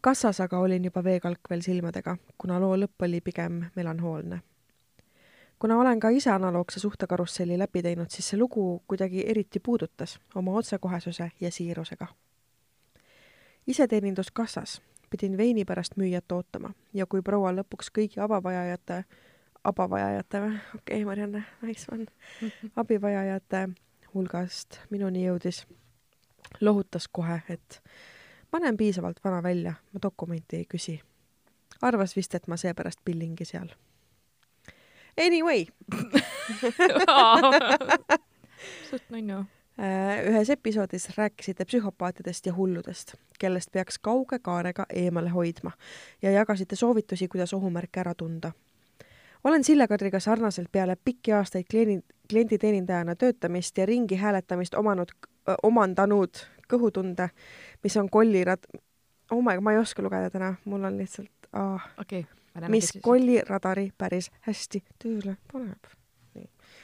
[0.00, 4.40] kassas aga olin juba veekalk veel silmadega, kuna loo lõpp oli pigem melanhoolne.
[5.58, 10.52] kuna olen ka ise analoogse suhtekarusselli läbi teinud, siis see lugu kuidagi eriti puudutas oma
[10.52, 12.06] otsekohesuse ja siirusega.
[13.66, 19.04] iseteeninduskassas pidin veini pärast müüjat ootama ja kui proua lõpuks kõigi abavajajate
[19.64, 20.56] abavajajate või?
[20.56, 22.06] okei okay,, Marianne, nice one.
[22.82, 23.68] abivajajate
[24.14, 25.66] hulgast minuni jõudis,
[26.60, 27.82] lohutas kohe, et
[28.52, 31.00] ma näen piisavalt vana välja, ma dokumenti ei küsi.
[31.82, 33.68] arvas vist, et ma seepärast pillingi seal.
[35.20, 35.66] Anyway,
[38.90, 39.38] suht nunnu.
[39.38, 39.46] äh,
[40.28, 45.70] ühes episoodis rääkisite psühhopaatidest ja hulludest, kellest peaks kauge kaarega eemale hoidma
[46.22, 48.52] ja jagasite soovitusi, kuidas ohumärke ära tunda.
[49.44, 55.08] olen Sille Kadriga sarnaselt peale pikki aastaid kliendi, klienditeenindajana töötamist ja ringi hääletamist omanud,
[55.62, 57.28] omandanud kõhutunde,
[57.82, 58.68] mis on kollirad-,
[59.30, 62.26] oh my, ma ei oska lugeda täna, mul on lihtsalt ah,, okei.
[62.68, 65.96] mis kolliradari päris hästi tööle paneb.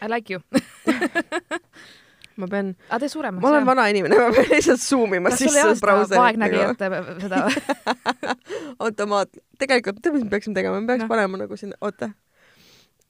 [0.03, 0.41] I like you.
[2.41, 3.43] ma pean, aga tee suuremaks.
[3.43, 6.21] ma olen vana inimene, ma pean lihtsalt zoom ima sisse brauserit.
[6.21, 6.91] vaegnägijate
[7.23, 7.45] seda?
[8.87, 11.11] automaat, tegelikult tead, mis me peaksime tegema, me peaks no.
[11.13, 12.11] panema nagu sinna, oota.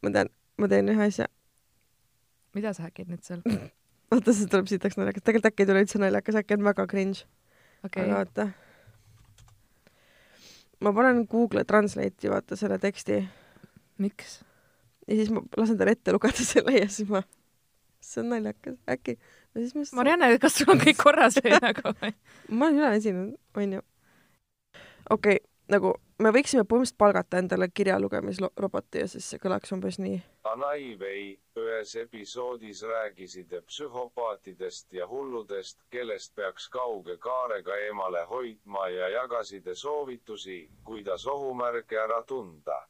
[0.04, 0.30] ma tean,
[0.62, 1.26] ma teen ühe asja,
[2.56, 3.42] mida sa häkid nüüd seal?
[4.14, 7.24] oota, see tuleb sitaks naljakas, tegelikult äkki ei tule üldse naljakas, äkki on väga cringe
[7.82, 8.48] okay., okei aga, oota.
[10.86, 13.24] ma panen Google Translate'i vaata selle teksti
[14.02, 14.38] miks?
[15.06, 17.22] ja siis ma lasen tal ette lugeda selle ja siis ma,
[18.14, 19.18] see on naljakas, äkki.
[19.18, 21.94] ja siis ma just, Marianne, kas sul on kõik korras või nagu?
[22.50, 23.84] ma olen üle esinenud, onju.
[25.10, 30.18] okei okay,, nagu me võiksime põhimõtteliselt palgata endale kirjalugemisroboti ja siis see kõlaks umbes nii.
[30.48, 31.24] Anaivei
[31.60, 40.60] ühes episoodis rääkisid psühhopaatidest ja hulludest, kellest peaks kauge kaarega eemale hoidma ja jagasid soovitusi,
[40.84, 42.84] kuidas ohumärke ära tunda.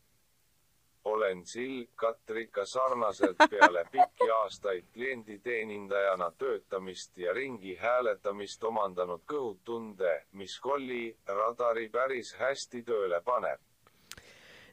[1.07, 10.59] Olen Sill Katrika sarnaselt peale pikki aastaid klienditeenindajana töötamist ja ringi hääletamist omandanud kõhutunde, mis
[10.61, 13.61] kolli radari päris hästi tööle paneb.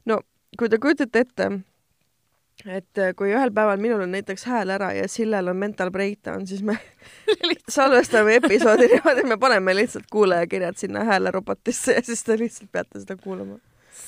[0.06, 0.19] no
[0.60, 1.50] kui te kujutate ette,
[2.65, 6.48] et äh, kui ühel päeval minul on näiteks hääl ära ja Sillel on mental breakdown,
[6.48, 6.80] siis me
[7.78, 13.17] salvestame episoodi niimoodi, me paneme lihtsalt kuulajakirjad sinna häälerobotisse ja siis te lihtsalt peate seda
[13.22, 13.60] kuulama.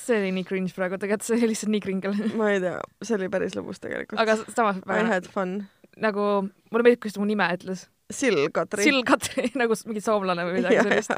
[0.05, 2.17] See oli nii cringe praegu, tegelikult see oli lihtsalt nii kringel.
[2.39, 4.21] ma ei tea, see oli päris lõbus tegelikult.
[4.21, 5.57] aga samas I had fun.
[6.01, 7.87] nagu mulle meeldib, kuidas ta mu nime ütles.
[8.13, 8.85] Sill Katri.
[8.85, 11.15] Sill Katri nagu mingi soomlane või midagi sellist.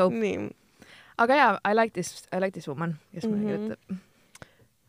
[0.00, 0.50] Nii
[1.20, 3.98] aga jaa, I like this, I like this woman, kes mulle kirjutab.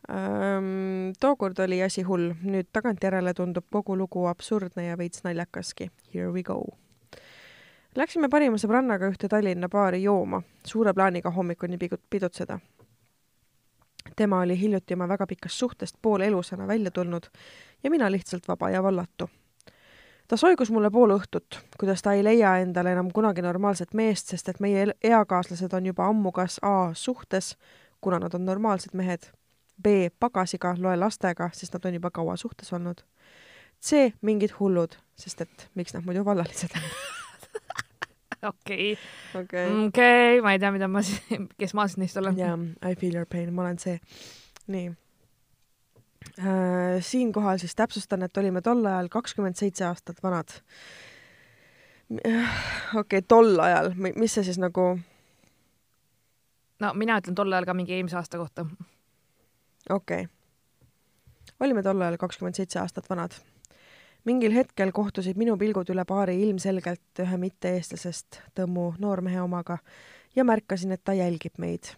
[0.10, 1.12] ähm,.
[1.20, 5.91] tookord oli asi hull, nüüd tagantjärele tundub kogu lugu absurdne ja veits naljakaski.
[6.13, 6.63] Here we go.
[7.95, 12.60] Läksime parima sõbrannaga ühte Tallinna baari jooma, suure plaaniga hommikuni pigut- pidutseda.
[14.15, 17.23] tema oli hiljuti oma väga pikast suhtest poolelusana välja tulnud
[17.84, 19.30] ja mina lihtsalt vaba ja vallatu
[20.27, 24.49] ta soigus mulle pool õhtut, kuidas ta ei leia endale enam kunagi normaalset meest, sest
[24.49, 27.58] et meie eakaaslased on juba ammu kas A suhtes,
[28.01, 29.27] kuna nad on normaalsed mehed,
[29.84, 33.04] B pagasiga, loe lastega, sest nad on juba kaua suhtes olnud,
[33.84, 36.88] C mingid hullud, sest et miks nad muidu vallalised on.
[38.49, 38.97] okei,
[39.36, 39.86] okei.
[39.88, 41.21] okei, ma ei tea, mida ma siis,
[41.58, 42.38] kes ma siis neist olen.
[42.38, 42.58] jaa,
[42.89, 43.99] I feel your pain, ma olen see.
[44.71, 44.91] nii.
[47.01, 50.54] siinkohal siis täpsustan, et olime tol ajal kakskümmend seitse aastat vanad.
[52.12, 52.43] okei
[52.99, 54.93] okay,, tol ajal, mis see siis nagu,
[56.82, 58.65] no mina ütlen tol ajal ka mingi eelmise aasta kohta.
[59.89, 60.30] okei okay..
[61.60, 63.38] olime tol ajal kakskümmend seitse aastat vanad.
[64.26, 69.78] Mingil hetkel kohtusid minu pilgud üle baari ilmselgelt ühe mitte-eestlasest Tõmmu noormehe omaga
[70.36, 71.96] ja märkasin, et ta jälgib meid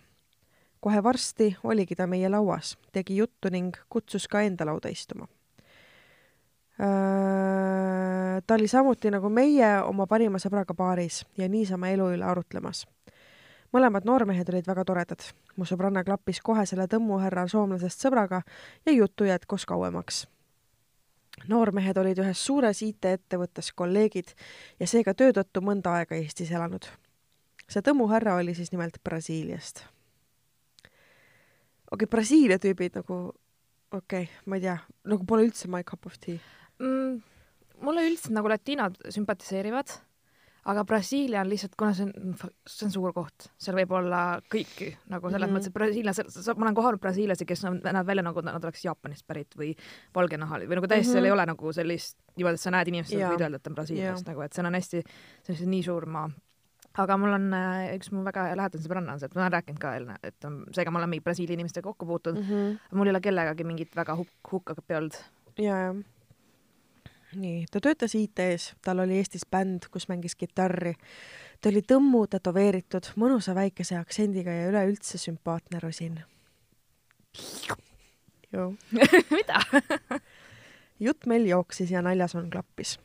[0.84, 5.28] kohe varsti oligi ta meie lauas, tegi juttu ning kutsus ka enda lauda istuma.
[8.48, 12.84] ta oli samuti nagu meie oma parima sõbraga baaris ja niisama elu üle arutlemas.
[13.74, 15.22] mõlemad noormehed olid väga toredad.
[15.56, 18.42] mu sõbranna klappis kohe selle tõmmuhärra soomlasest sõbraga
[18.86, 20.28] ja juttu jätkus kauemaks.
[21.50, 24.36] Noormehed olid ühes suures IT-ettevõttes kolleegid
[24.80, 26.86] ja seega töö tõttu mõnda aega Eestis elanud.
[27.68, 29.86] see tõmmuhärra oli siis nimelt Brasiiliast
[31.94, 33.20] okei okay,, Brasiilia tüübid nagu,
[33.94, 34.78] okei okay,, ma ei tea,
[35.10, 36.40] nagu pole üldse my cup of tea.
[36.82, 37.22] mm,.
[37.86, 39.94] mulle üldiselt nagu latiinod sümpatiseerivad,
[40.66, 42.36] aga Brasiilia on lihtsalt, kuna see on,
[42.68, 44.22] see on suur koht, seal võib olla
[44.54, 45.44] kõiki nagu selles mm Mhm.
[45.44, 45.58] -hmm.
[45.58, 49.28] mõttes, et Brasiilia, ma olen kohanud brasiillasi, kes on- näevad välja nagu nad oleks Jaapanist
[49.28, 49.76] pärit või
[50.16, 51.14] valgenahalised või nagu täiesti mm, -hmm.
[51.14, 53.32] seal ei ole nagu sellist niimoodi, et sa näed inimest, Jaa.
[53.32, 55.04] võid öelda, et ta on Brasiiliast nagu, et seal on hästi,
[55.44, 56.30] see on see nii suur maa
[56.98, 59.80] aga mul on äh, üks mu väga lähedane sõbranna on see, et ma olen rääkinud
[59.82, 62.98] ka enne, et seega ma olen mingi Brasiilia inimestega kokku puutunud mm, -hmm.
[62.98, 65.18] mul ei ole kellegagi mingit väga hukk, hukkapi olnud.
[65.58, 65.94] ja, ja.
[67.36, 70.96] nii, ta töötas IT-s, tal oli Eestis bänd, kus mängis kitarri.
[71.62, 76.20] ta oli tõmmu tätoveeritud, mõnusa väikese aktsendiga ja üleüldse sümpaatne rosin.
[79.38, 79.62] mida?
[81.00, 83.00] jutt meil jooksis ja naljasoon klappis.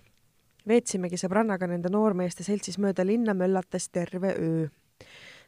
[0.68, 4.68] veetsimegi sõbrannaga nende noormeeste seltsis mööda linna möllates terve öö.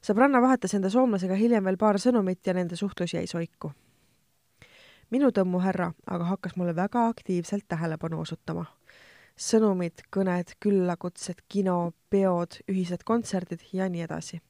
[0.03, 3.73] sõbranna vahetas enda soomlasega hiljem veel paar sõnumit ja nende suhtlus jäi soiku.
[5.11, 8.67] Minu tõmmuhärra aga hakkas mulle väga aktiivselt tähelepanu osutama.
[9.41, 14.41] sõnumid, kõned, küllakutsed, kino, peod, ühised kontserdid ja nii edasi.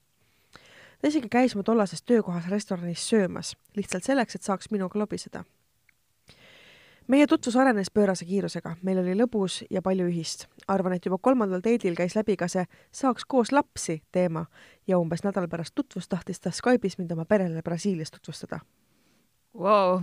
[1.01, 5.45] ta isegi käis mu tollases töökohas restoranis söömas, lihtsalt selleks, et saaks minuga lobiseda
[7.11, 10.47] meie tutvus arenes pöörase kiirusega, meil oli lõbus ja palju ühist.
[10.69, 14.47] arvan, et juba kolmandal teedil käis läbi ka see saaks koos lapsi teema
[14.87, 18.61] ja umbes nädal pärast tutvust tahtis ta Skype'is mind oma perele Brasiilias tutvustada.
[19.55, 20.03] Wow.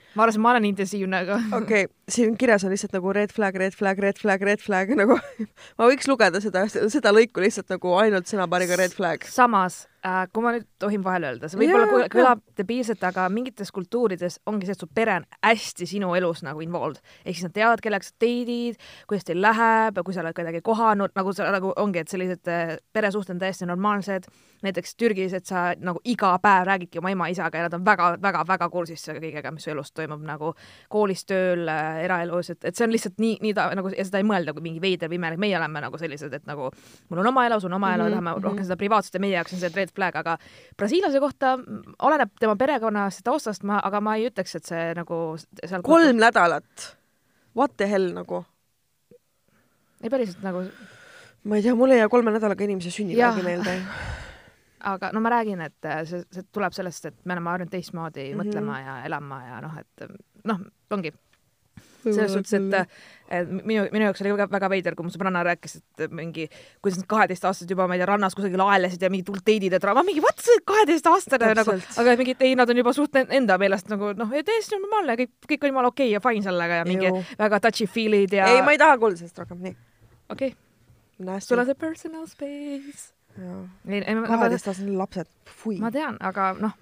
[0.15, 3.55] ma arvasin, ma olen intensiivne, aga okei okay,, siin kirjas on lihtsalt nagu red flag,
[3.61, 5.17] red flag, red flag, red flag nagu
[5.77, 9.25] ma võiks lugeda seda, seda lõiku lihtsalt nagu ainult sõnapaariga red flag.
[9.29, 14.39] samas äh,, kui ma nüüd tohin vahele öelda, see võib-olla kõlab debiilselt, aga mingites kultuurides
[14.49, 17.01] ongi see, et su pere on hästi sinu elus nagu involved.
[17.23, 21.15] ehk siis nad teavad, kellega sa date'id, kuidas teil läheb, kui sa oled kedagi kohanud,
[21.17, 24.27] nagu sa nagu ongi, et sellised äh, peresuhted on täiesti normaalsed.
[24.61, 29.07] näiteks Türgis, et sa nagu iga päev räägidki oma ema-isaga ja nad on väga-väga-väga kursis
[29.09, 30.53] kõigega, mis su elus toimub nagu
[30.89, 31.67] koolis, tööl,
[32.03, 34.65] eraelus, et, et see on lihtsalt nii, nii ta nagu ja seda ei mõelda kui
[34.65, 36.69] mingi veider või imelik, meie oleme nagu sellised, et nagu
[37.09, 38.23] mul on oma elu, sul on oma elu Mhm, mm, -hmm.
[38.23, 38.43] tahame mhm.
[38.43, 40.37] rohkem seda privaatset ja meie jaoks on see red flag, aga
[40.77, 41.59] brasiillase kohta
[41.99, 45.19] oleneb tema perekonnast ja taustast, ma, aga ma ei ütleks, et see nagu
[45.65, 46.97] seal kolm nädalat.
[47.55, 48.45] What the hell nagu?
[50.03, 50.65] ei päriselt nagu,
[51.43, 53.81] ma ei tea, mul ei jää kolme nädalaga inimese sünnipäevagi meelde.
[54.83, 58.27] Aga no ma räägin, et äh, see, see tuleb sellest, et me oleme harjunud teistmoodi
[58.27, 58.31] mm.
[58.31, 58.45] -hmm.
[58.45, 60.07] mõtlema ja elama ja noh, et
[60.47, 61.13] noh, ongi
[62.01, 62.89] selles suhtes, et
[63.31, 66.47] et minu, minu jaoks oli väga, väga veider, kui mu sõbranna rääkis, et mingi,
[66.83, 69.93] kuidas nad kaheteistaastased juba, ma ei tea, rannas kusagil aelesid ja mingid hullud teidid tra-,
[69.95, 73.57] ma mingi, sa oled kaheteistaastane nagu, aga mingi, ei, nad on juba suht en- enda
[73.61, 76.89] meelest nagu noh, täiesti normaalne, kõik, kõik on jumala okei okay ja fine sellega ja
[76.89, 77.23] mingi Ju.
[77.39, 79.77] väga touchy-feel'id ja ei, ma ei taha kuulda sellest rohkem, nii.
[80.33, 81.69] okei okay., sul on.
[81.69, 83.11] see personal space.
[83.35, 85.29] Kaheteistaastased lapsed,
[85.63, 85.77] fui.
[85.81, 86.75] ma tean, aga noh,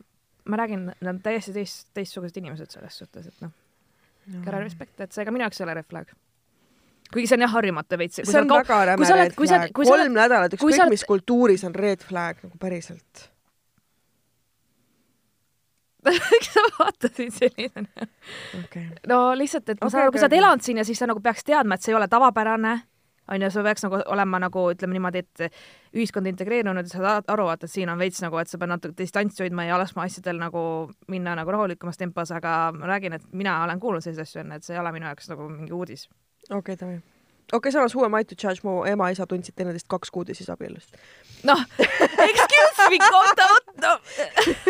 [0.49, 3.53] ma räägin, nad on täiesti teist, teistsugused inimesed selles suhtes, et noh,
[4.45, 6.13] kere respekt, et see ka minu jaoks ei ole red flag.
[7.13, 8.21] kuigi see on jah harjumatu veits.
[8.21, 9.73] see on väga räme kui red kui flag.
[9.73, 13.29] kui kolm nädalat, kui ükskõik mis kultuuris on red flag nagu päriselt.
[16.09, 18.07] miks sa vaatasid sellisena?
[18.63, 18.85] okei.
[19.09, 20.43] no lihtsalt, et ma Okei, saan aru, kui okei, sa oled okei.
[20.43, 22.75] elanud siin ja siis sa nagu peaks teadma, et see ei ole tavapärane,
[23.31, 25.43] on ju, sa peaks nagu olema nagu ütleme niimoodi, et
[25.95, 28.97] ühiskonda integreerunud ja saad aru, vaata, et siin on veits nagu, et sa pead natuke
[28.97, 30.63] distantsi hoidma ja laskma asjadel nagu
[31.11, 34.67] minna nagu rahulikumas tempos, aga ma räägin, et mina olen kuulnud selliseid asju enne, et
[34.67, 36.07] see ei ole minu jaoks nagu mingi uudis.
[36.49, 36.99] okei, davai.
[37.53, 40.49] okei, samas who am I to judge, mu ema-isa tundsid teineteist kaks kuud ja siis
[40.49, 40.97] abiellusid.
[41.43, 43.99] noh, excuse me, oota, oota,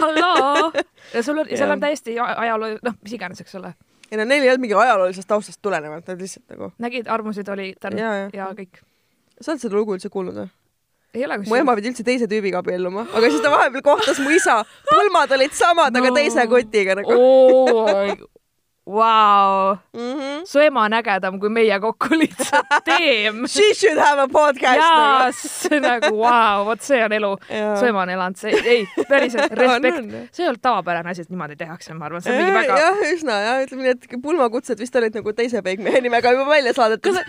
[0.02, 0.72] halloo.
[1.14, 3.74] ja sul on, seal on täiesti ajaloo, noh, mis iganes, eks ole.
[4.12, 6.72] Ei no neil ei olnud mingi ajaloolisest taustast tulenevalt, nad lihtsalt nagu.
[6.82, 8.48] nägid, armusid oli tänu ja, ja, ja.
[8.58, 8.82] kõik.
[9.42, 10.50] sa oled seda lugu üldse kuulnud või?
[11.14, 14.34] ei ole mu ema pidi üldse teise tüübiga abielluma, aga siis ta vahepeal kohtas mu
[14.34, 17.86] isa, pulmad olid samad no., aga teise kotiga nagu oo,
[18.92, 19.78] vau.
[19.94, 20.46] -hmm.
[20.46, 23.48] su ema on ägedam kui meie kokku lihtsalt, teem.
[23.48, 25.34] She should have a podcast jaa, nagu.
[25.34, 27.32] see nagu vau, vot see on elu.
[27.80, 30.10] Su ema on elanud, see, ei, päriselt, respekt on..
[30.32, 33.04] see ei olnud tavapärane asi, et niimoodi tehakse, ma arvan, see on mingi väga jah,
[33.14, 37.20] üsna jah, ütleme nii, et pulmakutsed vist olid nagu teise peigmehe nimega juba välja saadetud.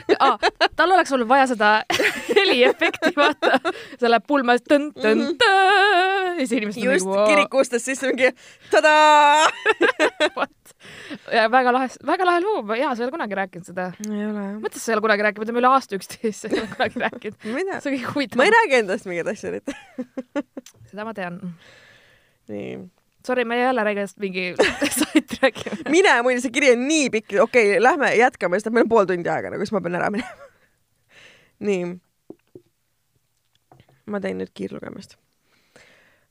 [0.77, 1.73] tal oleks olnud vaja seda
[2.37, 3.61] heliefekti, vaata,
[3.96, 5.55] see läheb pulma tõn-tõn-tõ
[6.40, 8.33] ja siis inimesed just on nagu kiriku ustest sisse mingi
[8.70, 9.49] tadaa.
[11.51, 13.88] väga lahe, väga lahe lugu, jaa, sa ei ole kunagi rääkinud seda.
[14.07, 14.55] ei ole jah.
[14.62, 17.03] mõtlesin, sa ei ole kunagi rääkinud, me oleme üle aasta üksteist, sa ei ole kunagi
[17.05, 17.37] rääkinud.
[17.44, 18.44] see on kõik ma ei huvitav.
[18.57, 19.77] räägi endast mingeid asju eriti.
[20.90, 21.40] seda ma tean.
[22.51, 22.75] nii.
[23.27, 24.44] Sorry, me jälle räägime mingi
[24.90, 25.90] sait räägime.
[25.92, 29.09] mine, muide see kiri on nii pikk, okei okay,, lähme jätkame, sest meil on pool
[29.11, 30.49] tundi aega nagu, siis ma pean ära minema.
[31.68, 31.90] nii.
[34.11, 35.20] ma teen nüüd kiirlugemist.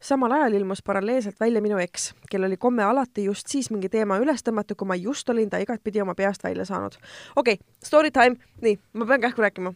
[0.02, 4.18] Samal ajal ilmus paralleelselt välja minu eks, kel oli komme alati just siis mingi teema
[4.24, 6.96] üles tõmmata, kui ma just olin ta igatpidi oma peast välja saanud.
[7.36, 9.74] okei okay,, story time, nii, ma pean kähku rääkima.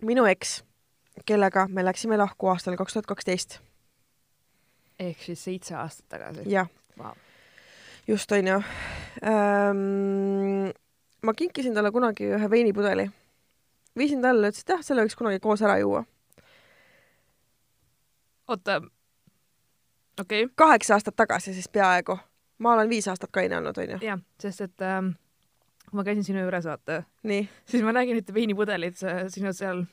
[0.00, 0.62] minu eks,
[1.26, 3.58] kellega me läksime lahku aastal kaks tuhat kaksteist,
[4.98, 6.46] ehk siis seitse aastat tagasi.
[6.46, 6.68] jah,
[6.98, 7.16] Wow.
[8.06, 8.62] just onju
[9.24, 10.70] ähm,.
[11.22, 13.10] ma kinkisin talle kunagi ühe veinipudeli,
[13.96, 16.04] viisin talle, ütles, et jah, selle võiks kunagi koos ära juua.
[18.48, 18.80] oota,
[20.20, 22.18] okay., kaheksa aastat tagasi siis peaaegu.
[22.58, 24.00] ma olen viis aastat kaine olnud, onju.
[24.04, 25.14] jah, sest et ähm,
[25.92, 29.84] ma käisin sinu juures, vaata, siis ma nägin ühte veinipudelit sa- sinu seal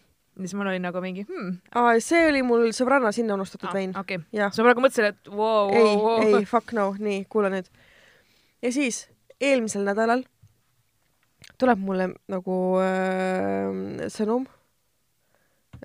[0.41, 1.57] siis mul oli nagu mingi hmm,.
[2.03, 3.93] see oli mul sõbranna sinna unustatud vein.
[3.97, 6.41] okei, siis ma praegu mõtlesin, et vau, ei vau, ei vau.
[6.49, 7.69] fuck no, nii, kuula nüüd.
[8.61, 9.05] ja siis
[9.41, 10.23] eelmisel nädalal
[11.61, 14.47] tuleb mulle nagu äh, sõnum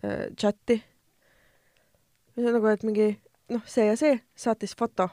[0.02, 0.82] äh, chati.
[2.34, 3.08] see on nagu, et mingi
[3.52, 5.08] noh, see ja see saatis foto.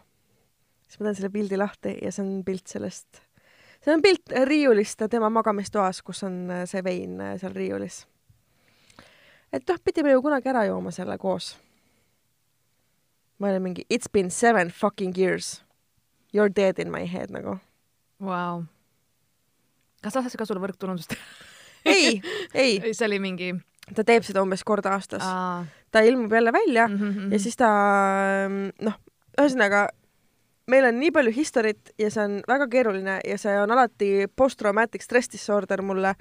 [0.88, 3.22] siis ma teen selle pildi lahti ja see on pilt sellest,
[3.84, 8.06] see on pilt riiulist tema magamistoas, kus on äh, see vein äh, seal riiulis.
[9.54, 11.56] et noh, pidime ju kunagi ära jooma selle koos
[13.40, 15.64] ma olin mingi it's been seven fucking years.
[16.34, 17.58] You are dead in my head nagu.
[18.22, 18.64] Vau.
[20.04, 21.16] kas ta ka sulle võrkturundust
[21.86, 22.22] ei,
[22.54, 23.50] ei, see oli mingi
[23.96, 25.24] ta teeb seda umbes kord aastas.
[25.92, 27.32] Ta ilmub jälle välja mhm, mhm.
[27.34, 27.70] ja siis ta
[28.50, 29.00] noh,
[29.40, 29.88] ühesõnaga
[30.70, 35.06] meil on nii palju history't ja see on väga keeruline ja see on alati post-traumatic
[35.06, 36.14] stress disorder mulle,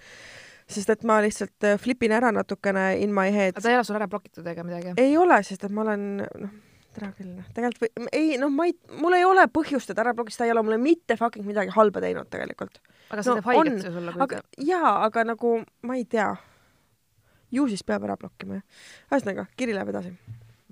[0.69, 3.57] sest et ma lihtsalt äh, flipin ära natukene in my head.
[3.57, 4.97] aga ta ei ole sul ära blokitud ega midagi?
[5.01, 6.57] ei ole, sest et ma olen, noh,
[6.97, 10.15] tere küll, noh, tegelikult või, ei, noh, ma ei, mul ei ole põhjust teda ära
[10.17, 12.81] blokida, ta ei ole mulle mitte fucking midagi halba teinud tegelikult.
[13.11, 16.31] aga see No teeb haiget sulle, jaa, aga nagu ma ei tea.
[17.53, 18.85] Ju siis peab ära blokkima, jah.
[19.13, 20.15] ühesõnaga, kiri läheb edasi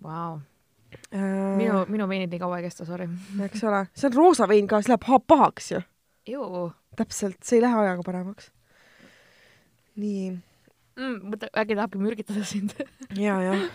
[0.03, 0.41] Vau.
[1.11, 3.09] äh, minu, minu veinid nii kaua ei kesta, sorry.
[3.47, 5.81] eks ole, see on roosa vein ka, see läheb ha- pahaks ju.
[6.97, 8.51] täpselt, see ei lähe ajaga paremaks.
[9.97, 10.35] nii,
[10.97, 11.17] mm,.
[11.33, 12.75] mõtle, äkki tahabki mürgitada sind.
[13.27, 13.67] ja, jah.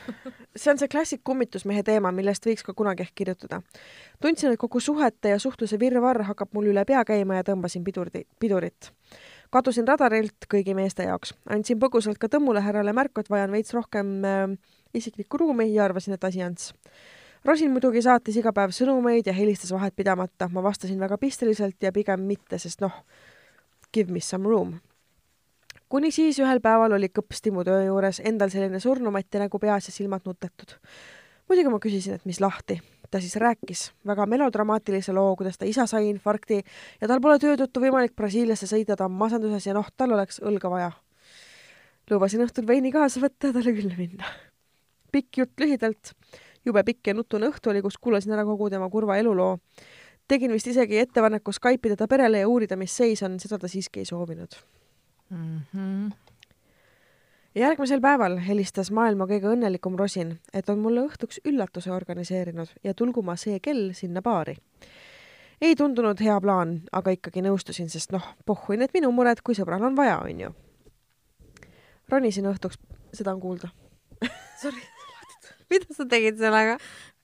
[0.56, 3.62] see on see klassik kummitusmehe teema, millest võiks ka kunagi ehk kirjutada.
[4.22, 8.26] tundsin, et kogu suhete ja suhtluse virvarr hakkab mul üle pea käima ja tõmbasin pidurdi,
[8.40, 8.92] pidurit.
[9.52, 14.14] Kadusin radarilt kõigi meeste jaoks, andsin põgusalt ka Tõmmule härrale märku, et vajan veits rohkem
[14.26, 14.46] äh,
[14.94, 16.72] isiklikku ruumi ja arvasin, et asi ants.
[17.46, 21.92] Rosin muidugi saatis iga päev sõnumeid ja helistas vahet pidamata, ma vastasin väga pisteliselt ja
[21.92, 23.04] pigem mitte, sest noh,
[23.92, 24.78] give me some room
[25.92, 29.94] kuni siis ühel päeval oli kõps Timmu töö juures endal selline surnumati nägu peas ja
[29.94, 30.78] silmad nutetud.
[31.50, 32.80] muidugi ma küsisin, et mis lahti.
[33.12, 36.62] Ta siis rääkis väga melodramaatilise loo, kuidas ta isa sai infarkti
[37.02, 40.40] ja tal pole töö tõttu võimalik Brasiiliasse sõita, ta on masenduses ja noh, tal oleks
[40.40, 40.92] õlga vaja.
[42.10, 44.32] lubasin õhtul veini kaasa võtta ja talle külla minna.
[45.12, 46.14] pikk jutt lühidalt.
[46.66, 49.60] jube pikk ja nutune õhtu oli, kus kuulasin ära kogu tema kurva eluloo.
[50.28, 53.68] tegin vist isegi ettepaneku Skype ida ta perele ja uurida, mis seis on, seda ta
[53.68, 54.56] siiski ei soovinud
[55.30, 55.60] mm.
[55.76, 56.31] -hmm.
[57.56, 63.24] Järgmisel päeval helistas maailma kõige õnnelikum Rosin, et on mulle õhtuks üllatuse organiseerinud ja tulgu
[63.26, 64.56] ma see kell sinna baari.
[65.62, 69.84] ei tundunud hea plaan, aga ikkagi nõustusin, sest noh, pohhui need minu mured, kui sõbral
[69.84, 70.54] on vaja, onju.
[72.10, 72.80] ronisin õhtuks,
[73.14, 73.70] seda on kuulda.
[74.62, 74.82] Sorry.
[75.70, 76.78] mida sa tegid sellega?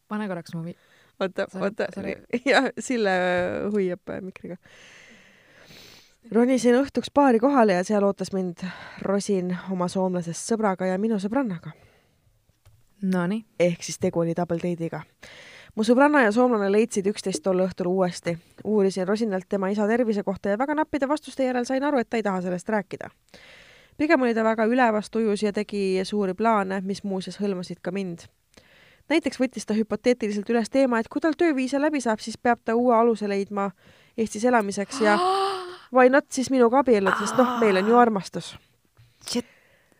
[0.07, 0.77] pane korraks mu vi-
[1.19, 1.87] oota, oota
[2.51, 3.11] jah, Sille
[3.73, 4.57] hoiab äh, mikriga.
[6.31, 8.63] Ronisin õhtuks baari kohale ja seal ootas mind
[9.01, 11.71] Rosin oma soomlasest sõbraga ja minu sõbrannaga.
[13.01, 13.45] Nonii.
[13.59, 15.01] ehk siis tegu oli double date'iga.
[15.75, 18.37] mu sõbranna ja soomlane leidsid üksteist tol õhtul uuesti.
[18.63, 22.17] uurisin Rosinalt tema isa tervise kohta ja väga nappide vastuste järel sain aru, et ta
[22.17, 23.09] ei taha sellest rääkida.
[23.97, 28.19] pigem oli ta väga ülevas tujus ja tegi suuri plaane, mis muuseas hõlmasid ka mind.
[29.09, 32.75] näiteks võttis ta hüpoteetiliselt üles teema, et kui tal tööviisa läbi saab, siis peab ta
[32.75, 33.71] uue aluse leidma
[34.17, 35.19] Eestis elamiseks ja
[35.93, 38.53] why not siis minuga abielluda, sest noh, meil on ju armastus.
[39.27, 39.45] Shit,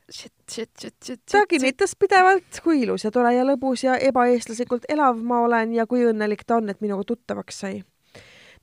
[0.09, 4.87] shit, shit, shit, shit, ta kinnitas pidevalt, kui ilus ja tore ja lõbus ja ebaeestlaslikult
[4.89, 7.83] elav ma olen ja kui õnnelik ta on, et minuga tuttavaks sai.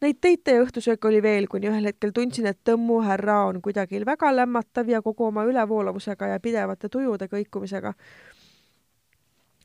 [0.03, 4.03] Neid teite ja õhtusööke oli veel, kuni ühel hetkel tundsin, et Tõmmu härra on kuidagi
[4.05, 7.95] väga lämmatav ja kogu oma ülevoolavusega ja pidevate tujude kõikumisega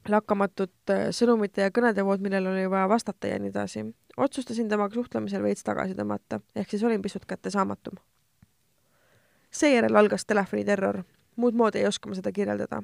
[0.08, 3.86] lakkamatut äh, sõnumite ja kõnede vood, millele oli vaja vastata ja nii edasi.
[4.18, 7.98] otsustasin temaga suhtlemisel veits tagasi tõmmata, ehk siis olin pisut kättesaamatum.
[9.52, 11.04] seejärel algas telefoniterror,
[11.36, 12.82] muud moodi ei oska ma seda kirjeldada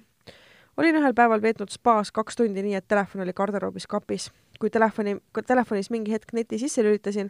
[0.77, 4.31] olin ühel päeval veetnud spaas kaks tundi nii, et telefon oli garderoobis kapis.
[4.59, 7.27] kui telefoni, telefonis mingi hetk neti sisse lülitasin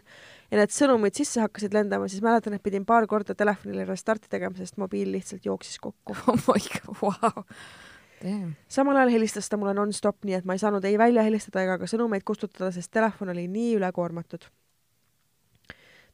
[0.50, 4.54] ja need sõnumid sisse hakkasid lendama, siis mäletan, et pidin paar korda telefonile restarti tegema,
[4.54, 6.14] sest mobiil lihtsalt jooksis kokku.
[6.30, 7.44] oh my god, vau.
[8.68, 11.78] Samal ajal helistas ta mulle nonstop, nii et ma ei saanud ei välja helistada ega
[11.78, 14.48] ka sõnumeid kustutada, sest telefon oli nii ülekoormatud.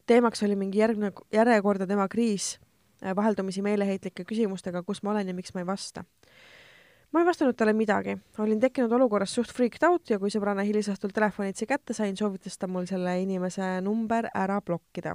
[0.06, 2.58] teemaks oli mingi järgne, järjekordne tema kriis,
[3.04, 6.04] äh, vaheldumisi meeleheitlike küsimustega, kus ma olen ja miks ma ei vasta
[7.12, 11.12] ma ei vastanud talle midagi, olin tekkinud olukorras suht freaked out ja kui sõbranna hilisõhtul
[11.12, 15.14] telefonitsi kätte sain, soovitas ta mul selle inimese number ära blokkida.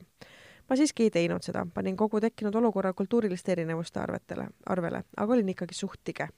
[0.70, 5.50] ma siiski ei teinud seda, panin kogu tekkinud olukorra kultuuriliste erinevuste arvetele, arvele, aga olin
[5.50, 6.30] ikkagi suht tige.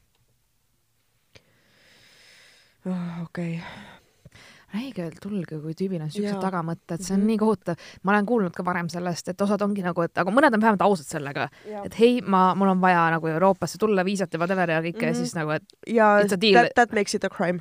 [3.23, 3.59] Okei,
[4.73, 7.27] räige tulge, kui tüübil on siuksed tagamõtted, see on Mhm.
[7.27, 7.75] nii kohutav.
[8.03, 10.81] ma olen kuulnud ka varem sellest, et osad ongi nagu, et aga mõned on vähemalt
[10.85, 11.49] ausad sellega,
[11.85, 14.99] et hei, ma, mul on vaja nagu Euroopasse tulla, viisat ja whatever ja kõike mm
[14.99, 15.03] -hmm.
[15.03, 15.17] ja Mhm.
[15.17, 17.59] siis nagu, et ja that, that makes it a crime.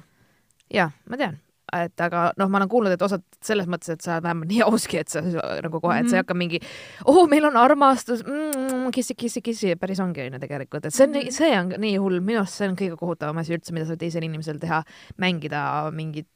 [0.70, 1.38] jaa, ma tean,
[1.72, 4.62] et aga noh, ma olen kuulnud, et osad selles mõttes, et sa oled vähemalt nii
[4.66, 6.24] auski, et sa nagu kohe, et sa ei Mhm.
[6.24, 6.60] hakka mingi,
[7.06, 11.12] oo, meil on armastus mm,, kissi, kissi, kissi, päris ongi onju tegelikult, et see on
[11.18, 11.30] Mhm.
[11.30, 14.22] see on nii hull, minu arust see on kõige kohutavam asi üldse, mida saab teisel
[14.24, 14.82] inimesel teha,
[15.18, 16.26] mängida mingit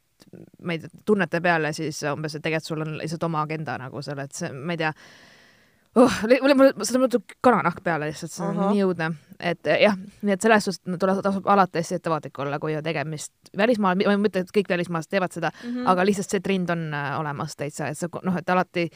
[0.62, 4.00] ma ei tea, tunnete peale siis umbes, et tegelikult sul on lihtsalt oma agenda nagu
[4.02, 4.92] seal, et see, ma ei tea
[5.96, 8.72] oh,, mul, mul, seda mul tuleb kananahk peale lihtsalt, see on Ahah.
[8.72, 9.08] nii õudne,
[9.52, 13.52] et jah, nii et selles suhtes tuleb, tasub alati hästi ettevaatlik olla, kui on tegemist
[13.58, 15.90] välismaal, ma ei mõtle, et kõik välismaalased teevad seda mm, -hmm.
[15.92, 18.86] aga lihtsalt see trend on äh, olemas täitsa, et sa noh, et alati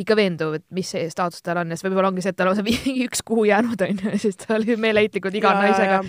[0.00, 2.52] ikka veendub, et mis see staatus tal on ja siis võib-olla ongi see, et tal
[2.52, 6.00] on see üks kuu jäänud onju ja siis ta oli meeleheitlikult iga Ja, naisega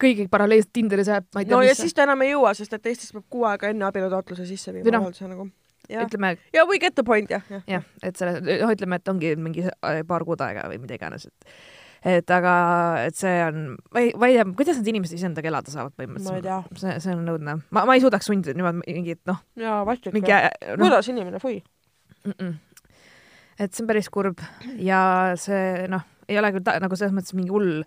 [0.00, 2.54] kõigi paralleelselt Tinderis ajab, ma ei tea, no ja mis siis ta enam ei jõua,
[2.54, 5.48] sest et Eestis peab kuu aega enne abielutaotluse sisse viima Või noh, avalduse nagu.
[5.90, 7.84] Ütleme ja we get the point jah, jah.
[8.02, 11.56] et selle, noh, ütleme, et ongi mingi äh, paar kuud aega või mida iganes, et
[12.06, 12.52] et aga,
[13.08, 13.62] et see on,
[13.94, 16.78] ma ei, ma ei tea, kuidas need inimesed iseendaga elada saavad põhimõtteliselt.
[16.78, 17.56] see, see on õudne.
[17.74, 21.58] ma, ma ei suudaks sundida niimoodi mingit, noh, jaa, vastik mingi noh, kuidas inimene, fui.
[22.26, 24.44] et see on päris kurb
[24.82, 25.00] ja
[25.40, 27.82] see noh, ei ole küll ta, nagu selles mõttes mingi hull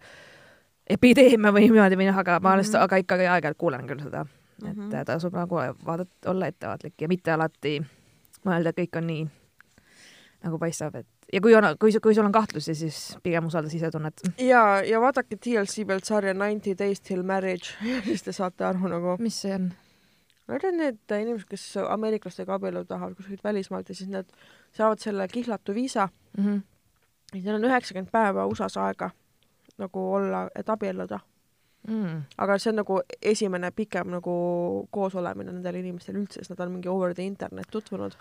[0.89, 2.83] epideemia või niimoodi või noh, aga ma mm, -hmm.
[2.83, 4.25] aga ikkagi aeg-ajalt kuulen küll seda,
[4.61, 4.89] mm Mhm.
[4.91, 5.05] -hmm.
[5.05, 5.55] tasub nagu
[5.85, 7.79] vaadata, olla ettevaatlik ja mitte alati
[8.45, 9.27] mõelda, et kõik on nii
[10.43, 14.21] nagu paistab, et ja kui on, kui, kui sul on kahtlusi, siis pigem usalda sisetunnet.
[14.37, 17.75] ja, ja vaadake TLC pealt sarja Ninety Days Till Marriage,
[18.07, 19.15] siis te saate aru nagu.
[19.19, 19.71] mis see on?
[20.49, 24.25] Need on need inimesed, kes ameeriklastega abielluda tahavad kuskilt välismaalt ja siis nad
[24.73, 26.61] saavad selle kihlatu viisa Mm -hmm.
[27.33, 29.09] ja neil on üheksakümmend päeva USA-s aega
[29.77, 31.19] nagu olla, et abielluda.
[31.87, 32.21] mm..
[32.37, 34.35] aga see on nagu esimene pikem nagu
[34.91, 38.15] koosolemine nendel inimestel üldse, sest nad on mingi over the internet tutvunud.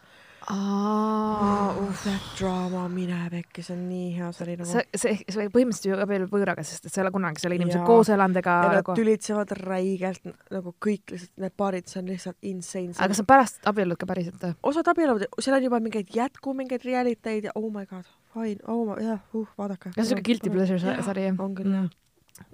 [0.48, 4.68] That drama, mine pekki, see on nii hea sari nagu.
[4.70, 7.82] see, see, see põhimõtteliselt ju abiellub võõraga, sest et sa ei ole kunagi selle inimesega
[7.82, 7.90] Jaa.
[7.90, 12.48] koos elanud ega nad nagu, tülitsevad räigelt nagu kõik lihtsalt need paarid, see on lihtsalt
[12.48, 12.96] insane.
[13.04, 14.56] aga sa pärast abiellud ka päriselt või?
[14.70, 18.84] osad abielluvad, seal on juba mingeid jätku, mingeid realiteid ja oh my god, fine, oh
[18.88, 19.92] my, jah, uh, vaadake.
[19.96, 21.42] see on siuke guilty pleasure sa- sari jah?
[21.44, 21.90] on küll jah.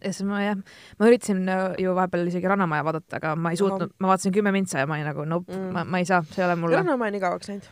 [0.05, 0.57] Ja siis ma jah,
[0.99, 4.53] ma üritasin äh, ju vahepeal isegi Rannamaja vaadata, aga ma ei suutnud, ma vaatasin kümme
[4.55, 5.61] mintsa ja ma ei nagu nope Mm.
[5.69, 7.71] mm., ma, ma ei saa, see ei ole mulle, Rannamäe on igavaks läinud.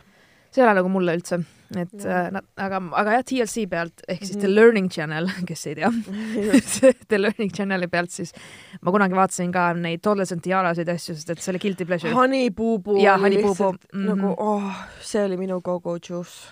[0.53, 1.39] see ei ole nagu mulle üldse,
[1.75, 2.27] et Jah.
[2.29, 4.41] äh, aga, aga jah, TLC pealt ehk siis mm.
[4.43, 4.55] The Mhm.
[4.55, 5.89] Learning Channel, kes ei tea
[7.09, 8.33] The Learning Channeli pealt siis
[8.81, 12.13] ma kunagi vaatasin ka neid Toddlers and Tiarasid asju, sest et see oli guilty pleasure.
[12.13, 13.73] Honey Boo Boo Jaa, Honey Boo Boo.
[13.93, 14.05] Mhm.
[14.11, 16.51] nagu oh, see oli minu go-go juice.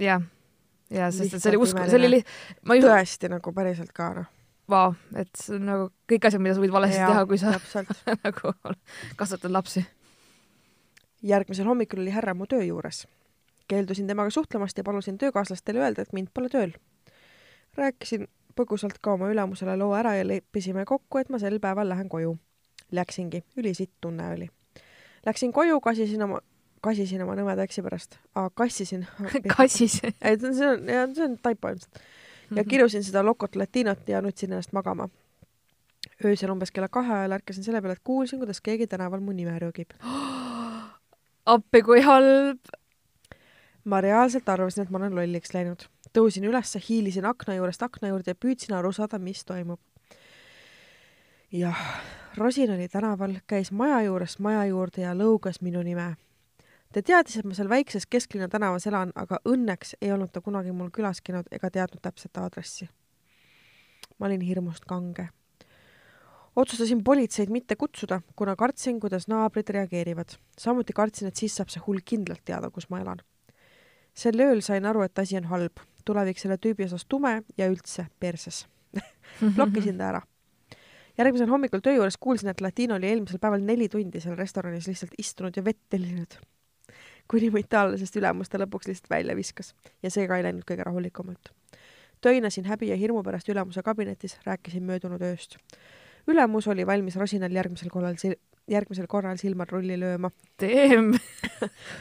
[0.00, 0.22] jah,
[0.90, 2.24] ja sest et see oli usku, see oli li-,
[2.64, 4.26] tõesti nagu päriselt ka noh.
[4.70, 7.52] vau, et see on nagu kõik asjad, mida sa võid valesti Jaa, teha, kui sa
[8.26, 8.54] nagu
[9.18, 9.84] kasvatad lapsi.
[11.22, 13.06] järgmisel hommikul oli härra mu töö juures.
[13.68, 16.74] keeldusin temaga suhtlemast ja palusin töökaaslastele öelda, et mind pole tööl.
[17.76, 22.08] rääkisin põgusalt ka oma ülemusele loo ära ja leppisime kokku, et ma sel päeval lähen
[22.08, 22.36] koju.
[22.94, 24.48] Läksingi, ülisitt tunne oli.
[25.26, 26.38] Läksin koju, kasisin oma,
[26.80, 28.20] kasisin oma nõmeda eksi pärast,
[28.54, 29.06] kassisin.
[29.56, 29.98] kassis.
[30.22, 32.00] ei, see on, see on taipo ilmselt.
[32.54, 35.08] Ja kirusin seda Lokot Latinot ja nutsin ennast magama.
[36.24, 39.58] öösel umbes kella kahe ajal ärkasin selle peale, et kuulsin, kuidas keegi tänaval mu nime
[39.58, 39.90] röögib.
[41.54, 42.58] appi, kui halb.
[43.84, 45.88] ma reaalselt arvasin, et ma olen lolliks läinud.
[46.12, 49.80] tõusin ülesse, hiilisin akna juurest akna juurde ja püüdsin aru saada, mis toimub.
[51.52, 51.82] jah,
[52.36, 56.16] Rosin oli tänaval, käis maja juurest maja juurde ja lõugas minu nime.
[56.96, 60.72] Ta teadis, et ma seal väikses kesklinna tänavas elan, aga õnneks ei olnud ta kunagi
[60.72, 62.88] mul külas käinud ega teadnud täpset aadressi.
[64.18, 65.28] ma olin hirmust kange.
[66.56, 70.38] otsustasin politseid mitte kutsuda, kuna kartsin, kuidas naabrid reageerivad.
[70.58, 73.20] samuti kartsin, et siis saab see hull kindlalt teada, kus ma elan
[74.16, 78.06] sel ööl sain aru, et asi on halb, tulevik selle tüübi osas tume ja üldse
[78.20, 78.64] perses.
[79.56, 80.22] blokkisin ta ära.
[81.18, 85.16] järgmisel hommikul töö juures kuulsin, et Latino oli eelmisel päeval neli tundi seal restoranis lihtsalt
[85.18, 86.38] istunud ja vett tellinud.
[87.28, 91.52] Kuni itaallasest ülemus ta lõpuks lihtsalt välja viskas ja see ka ei läinud kõige rahulikumalt.
[92.20, 95.58] töinasin häbi ja hirmu pärast ülemuse kabinetis, rääkisin möödunud ööst.
[96.26, 100.30] ülemus oli valmis Rosinal järgmisel korral sil-, järgmisel korral silmad rulli lööma.
[100.60, 101.14] Damn.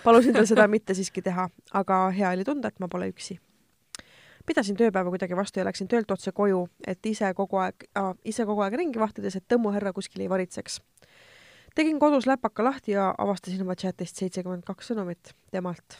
[0.03, 3.39] palusin tal seda mitte siiski teha, aga hea oli tunda, et ma pole üksi.
[4.45, 8.45] pidasin tööpäeva kuidagi vastu ja läksin töölt otse koju, et ise kogu aeg äh,, ise
[8.45, 10.81] kogu aeg ringi vahtides, et tõmmuhärra kuskil ei varitseks.
[11.75, 15.99] Tegin kodus läpaka lahti ja avastasin oma chatist seitsekümmend kaks sõnumit temalt.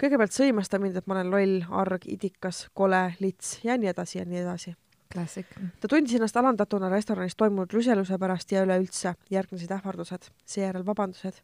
[0.00, 4.18] kõigepealt sõimas ta mind, et ma olen loll, arg, idikas, kole, lits ja nii edasi
[4.18, 4.74] ja nii edasi.
[5.12, 5.46] Classic.
[5.80, 11.38] ta tundis ennast alandatuna restoranis toimunud luseluse pärast ja üleüldse järgnesid ähvardused, seejärel vabandused,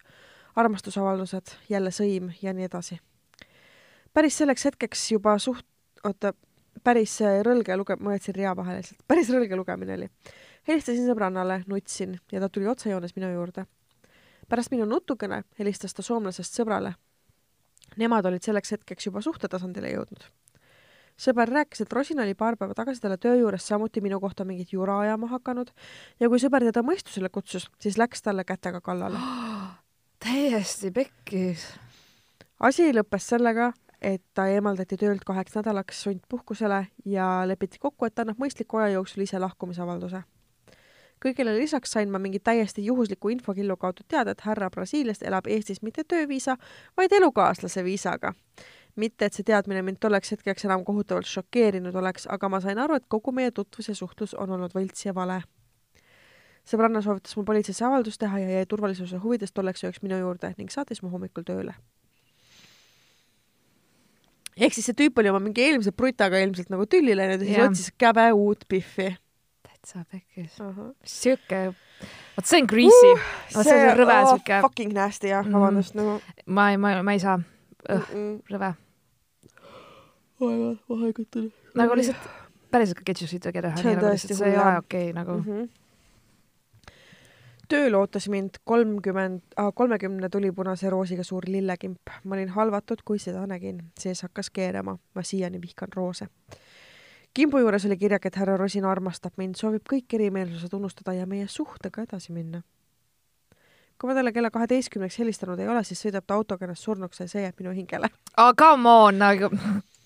[0.56, 2.98] armastusavaldused, jälle sõim ja nii edasi.
[4.12, 5.66] päris selleks hetkeks juba suht,
[6.04, 6.32] oota,
[6.84, 10.10] päris äh, rõlge luge-, ma jätsin rea vahele lihtsalt, päris rõlge lugemine oli.
[10.68, 13.66] Helistasin sõbrannale, nutsin ja ta tuli otsejoones minu juurde.
[14.48, 16.94] pärast minu nutukõne helistas ta soomlasest sõbrale.
[17.96, 20.26] Nemad olid selleks hetkeks juba suhtetasandile jõudnud
[21.20, 24.72] sõber rääkis, et Rosin oli paar päeva tagasi talle töö juures samuti minu kohta mingit
[24.72, 25.70] jura ajama hakanud
[26.20, 29.20] ja kui sõber teda mõistusele kutsus, siis läks talle kätega kallale.
[30.24, 31.66] täiesti pekkis.
[32.60, 38.24] asi lõppes sellega, et ta eemaldati töölt kaheks nädalaks sundpuhkusele ja lepiti kokku, et ta
[38.24, 40.22] annab mõistliku aja jooksul ise lahkumisavalduse.
[41.20, 45.82] Kõigele lisaks sain ma mingi täiesti juhusliku infokillu kaudu teada, et härra Brasiiliast elab Eestis
[45.82, 46.56] mitte tööviisa,
[46.96, 48.34] vaid elukaaslase viisaga
[48.96, 52.98] mitte, et see teadmine mind tolleks hetkeks enam kohutavalt šokeerinud oleks, aga ma sain aru,
[52.98, 55.40] et kogu meie tutvus ja suhtlus on olnud võlts ja vale.
[56.70, 60.70] sõbranna soovitas mul politseisse avaldus teha ja jäi turvalisuse huvides tolleks ööks minu juurde ning
[60.70, 61.74] saatis mu hommikul tööle.
[64.56, 67.58] ehk siis see tüüp oli oma mingi eelmise brutaga ilmselt nagu tülli läinud ja siis
[67.58, 67.70] Jah.
[67.70, 69.16] otsis käbe uut Biffi.
[69.80, 70.58] Täitsa pekkis.
[71.04, 71.72] siuke,
[72.36, 73.20] vot see on greasy uh,.
[73.54, 75.50] vot see on rõve oh, siuke, fucking nasty jah Mm.
[75.50, 77.44] mm., vabandust nagu ma ei, ma, ma ei saa, mm
[77.88, 78.42] -mm.
[78.52, 78.74] rõve.
[80.40, 82.28] vaevalt vahekotul nagu lihtsalt
[82.70, 85.10] päriselt get your shit together, See on nagu tõesti lihtsalt see ei hull, ole okei
[85.10, 85.44] okay, nagu mm.
[85.44, 85.68] -hmm.
[87.68, 89.42] tööl ootas mind kolmkümmend,
[89.74, 92.00] kolmekümne tulipunase roosiga suur lillekimp.
[92.24, 93.82] ma olin halvatud, kui seda nägin.
[93.98, 94.98] sees hakkas keerama.
[95.14, 96.26] ma siiani vihkan roose.
[97.34, 101.46] Kimbu juures oli kirjake, et härra Rosin armastab mind, soovib kõik erimeelsused unustada ja meie
[101.48, 102.62] suhtega edasi minna.
[104.00, 107.28] kui ma talle kella kaheteistkümneks helistanud ei ole, siis sõidab ta autoga ennast surnuks ja
[107.28, 108.08] see jääb minu hingele.
[108.36, 109.50] aga come on nagu,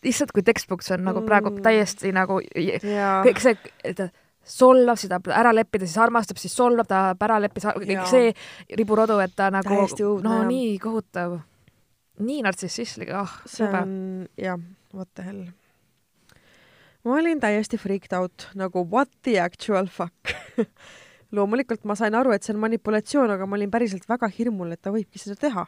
[0.02, 1.62] lihtsalt kui textbooks on nagu praegu Mm.
[1.62, 3.54] täiesti nagu ja kõik see,
[3.94, 4.08] ta
[4.44, 8.34] solvab seda ära leppida, siis armastab, siis solvab, ta ära leppis, kõik see
[8.76, 9.68] riburodu, et ta nagu
[10.22, 10.46] no jah.
[10.48, 11.38] nii kohutav,
[12.18, 13.82] nii nartsissistlik, ah see sõbe.
[13.82, 14.58] on jah,
[14.92, 15.46] what the hell.
[17.04, 20.34] Ma olin täiesti freaked out nagu what the actual fuck.
[21.34, 24.82] loomulikult ma sain aru, et see on manipulatsioon, aga ma olin päriselt väga hirmul, et
[24.84, 25.66] ta võibki seda teha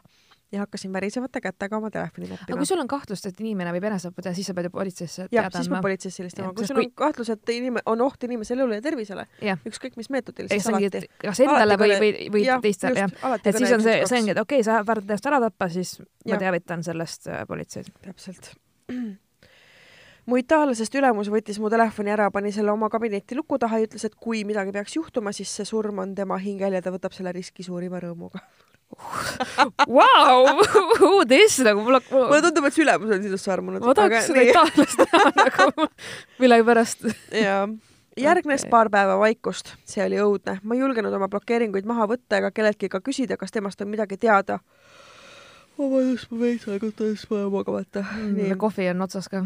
[0.53, 2.66] ja hakkasin värisevate kätega oma telefoni aga noppima kui.
[2.66, 5.70] sul on kahtlust, et inimene võib enesetappa teha, siis sa pead ju politseisse teada siis
[5.70, 5.82] ma andma.
[5.89, 9.26] politseisse helistama, kui sul on kui- kahtlus, et inime-, on oht inimese elule ja tervisele,
[9.72, 13.37] ükskõik mis meetodil, siis alati kas endale või, või, või teistele, jah.
[13.43, 15.97] et siis on see, see ongi, et okei okay,, sa ähvardad ennast ära tappa, siis
[15.99, 16.45] ma Jah.
[16.47, 17.91] teavitan sellest äh, politseid.
[18.07, 18.55] täpselt.
[20.27, 24.07] Mu itaallasest ülemus võttis mu telefoni ära, pani selle oma kabinetti luku taha ja ütles,
[24.09, 27.33] et kui midagi peaks juhtuma, siis see surm on tema hingel ja ta võtab selle
[27.37, 28.43] riski suurima rõõmuga.
[29.97, 30.47] Vau,
[31.01, 33.83] who this nagu mul mulle on, tundub, et see ülemus on sinusse armunud.
[33.83, 35.89] ma tahaks seda itaallast näha nagu
[36.39, 37.03] millegipärast.
[37.35, 37.64] jaa.
[38.16, 38.70] järgnes okay.
[38.70, 42.91] paar päeva vaikust, see oli õudne, ma ei julgenud oma blokeeringuid maha võtta ega kelleltki
[42.93, 44.61] ka küsida, kas temast on midagi teada.
[45.74, 48.07] vabandust, ma veits aega tõesti vaja magamata.
[48.22, 49.43] nii, kohvi on otsas ka.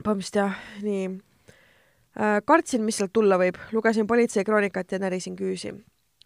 [0.00, 2.40] Vabandust jah, nii äh,.
[2.44, 5.74] kartsin, mis sealt tulla võib, lugesin politseikroonikat ja närisin küüsi.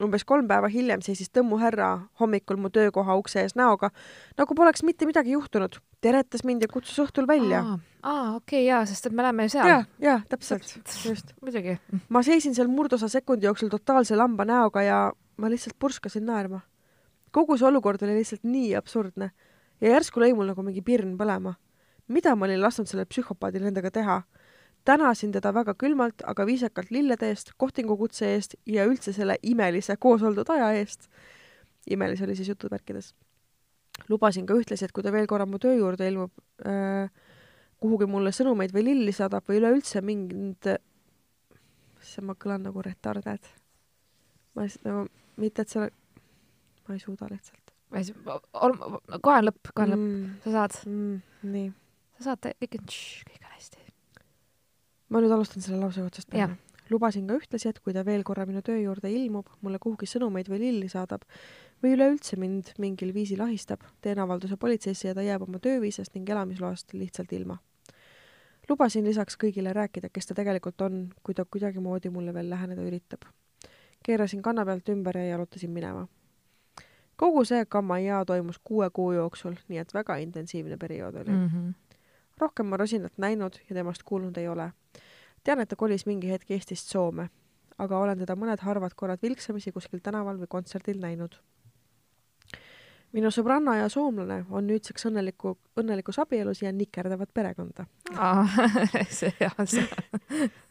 [0.03, 3.91] umbes kolm päeva hiljem seisis tõmmu härra hommikul mu töökoha ukse ees näoga,
[4.37, 5.79] nagu poleks mitte midagi juhtunud.
[6.01, 7.64] teretas mind ja kutsus õhtul välja.
[8.03, 11.35] aa, okei okay,, jaa, sest et me oleme ju seal ja, ja täpselt, just.
[11.43, 11.79] muidugi.
[12.09, 16.61] ma seisin seal murdosa sekundi jooksul totaalse lamba näoga ja ma lihtsalt purskasin naerma.
[17.31, 19.31] kogu see olukord oli lihtsalt nii absurdne
[19.81, 21.57] ja järsku lõi mul nagu mingi pirn põlema.
[22.09, 24.23] Mida ma olin lasknud sellel psühhopaadil endaga teha?
[24.87, 30.23] tänasin teda väga külmalt, aga viisakalt lillede eest, kohtingukutse eest ja üldse selle imelise koos
[30.23, 31.09] oldud aja eest.
[31.91, 33.15] imelise oli siis jutumärkides.
[34.09, 36.33] lubasin ka ühtlasi, et kui ta veel korra mu töö juurde ilmub
[36.67, 37.11] äh,,
[37.81, 40.71] kuhugi mulle sõnumeid või lilli saadab või üleüldse mind
[42.07, 43.49] see ma kõlan nagu retarded.
[44.55, 45.07] ma lihtsalt nagu,
[45.43, 45.89] mitte et see,
[46.87, 47.75] ma ei suuda lihtsalt.
[47.91, 51.19] kohe on lõpp, kohe on lõpp, mm, sa saad, mm,.
[51.53, 51.73] nii,
[52.17, 52.87] sa saad, kõik on,
[53.31, 53.83] kõik on hästi.
[55.09, 56.57] ma nüüd alustan selle lause otsast peale.
[56.91, 60.49] lubasin ka ühtlasi, et kui ta veel korra minu töö juurde ilmub, mulle kuhugi sõnumeid
[60.49, 61.25] või lilli saadab
[61.83, 66.29] või üleüldse mind mingil viisil ahistab, teen avalduse politseisse ja ta jääb oma tööviisast ning
[66.29, 67.59] elamisloast lihtsalt ilma.
[68.69, 73.27] lubasin lisaks kõigile rääkida, kes ta tegelikult on, kui ta kuidagimoodi mulle veel läheneda üritab.
[74.03, 76.09] keerasin kanna pealt ümber ja jalutasin minema.
[77.17, 81.47] kogu see kammaia toimus kuue kuu jooksul, nii et väga intensiivne periood oli mm..
[81.49, 81.86] -hmm.
[82.41, 84.72] Rohkem ma Rosinat näinud ja temast kuulnud ei ole.
[85.45, 87.28] tean, et ta kolis mingi hetk Eestist Soome,
[87.78, 91.37] aga olen teda mõned harvad korrad vilksamisi kuskil tänaval või kontserdil näinud.
[93.12, 97.87] minu sõbranna ja soomlane on nüüdseks õnneliku, õnnelikus abielus ja nikerdavad perekonda.
[99.18, 99.87] see, jah, see,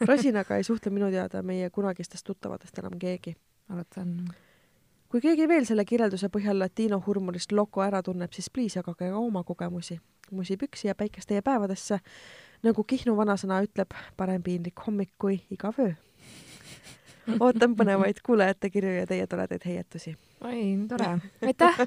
[0.08, 3.36] Rosinaga ei suhtle minu teada meie kunagistest tuttavatest enam keegi.
[3.70, 4.20] alati on.
[5.16, 9.16] Kui keegi veel selle kirjelduse põhjal latino hurmurist loko ära tunneb, siis please jagage ka
[9.16, 9.96] oma kogemusi.
[10.32, 12.00] musipüksi ja päikest teie päevadesse,
[12.64, 15.94] nagu Kihnu vanasõna ütleb, parem piinlik hommik kui igav öö.
[17.40, 20.16] Ootan põnevaid kuulajate kirju ja teie toredaid heietusi.
[20.46, 20.60] oi,
[20.90, 21.08] tore.
[21.48, 21.80] aitäh.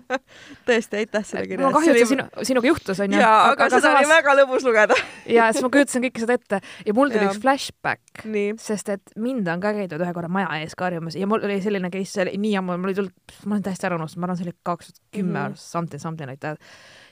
[0.67, 3.21] tõesti, aitäh selle kirja mul on kahju, et see sinu, sinuga juhtus, onju.
[3.21, 4.97] jaa, aga seda oli väga lõbus lugeda.
[5.37, 7.33] ja siis ma kujutasin kõike seda ette ja mul tuli Jaa.
[7.35, 8.25] üks flashback,
[8.65, 11.91] sest et mind on ka käidud ühe korra maja ees karjumas ja mul oli selline
[11.95, 14.41] case, see oli nii ammu, mul ei tulnud, ma olen täiesti ära unustanud, ma arvan,
[14.41, 15.53] see oli kaks tuhat kümme Mhm.
[15.53, 16.59] aastat, something, something like that.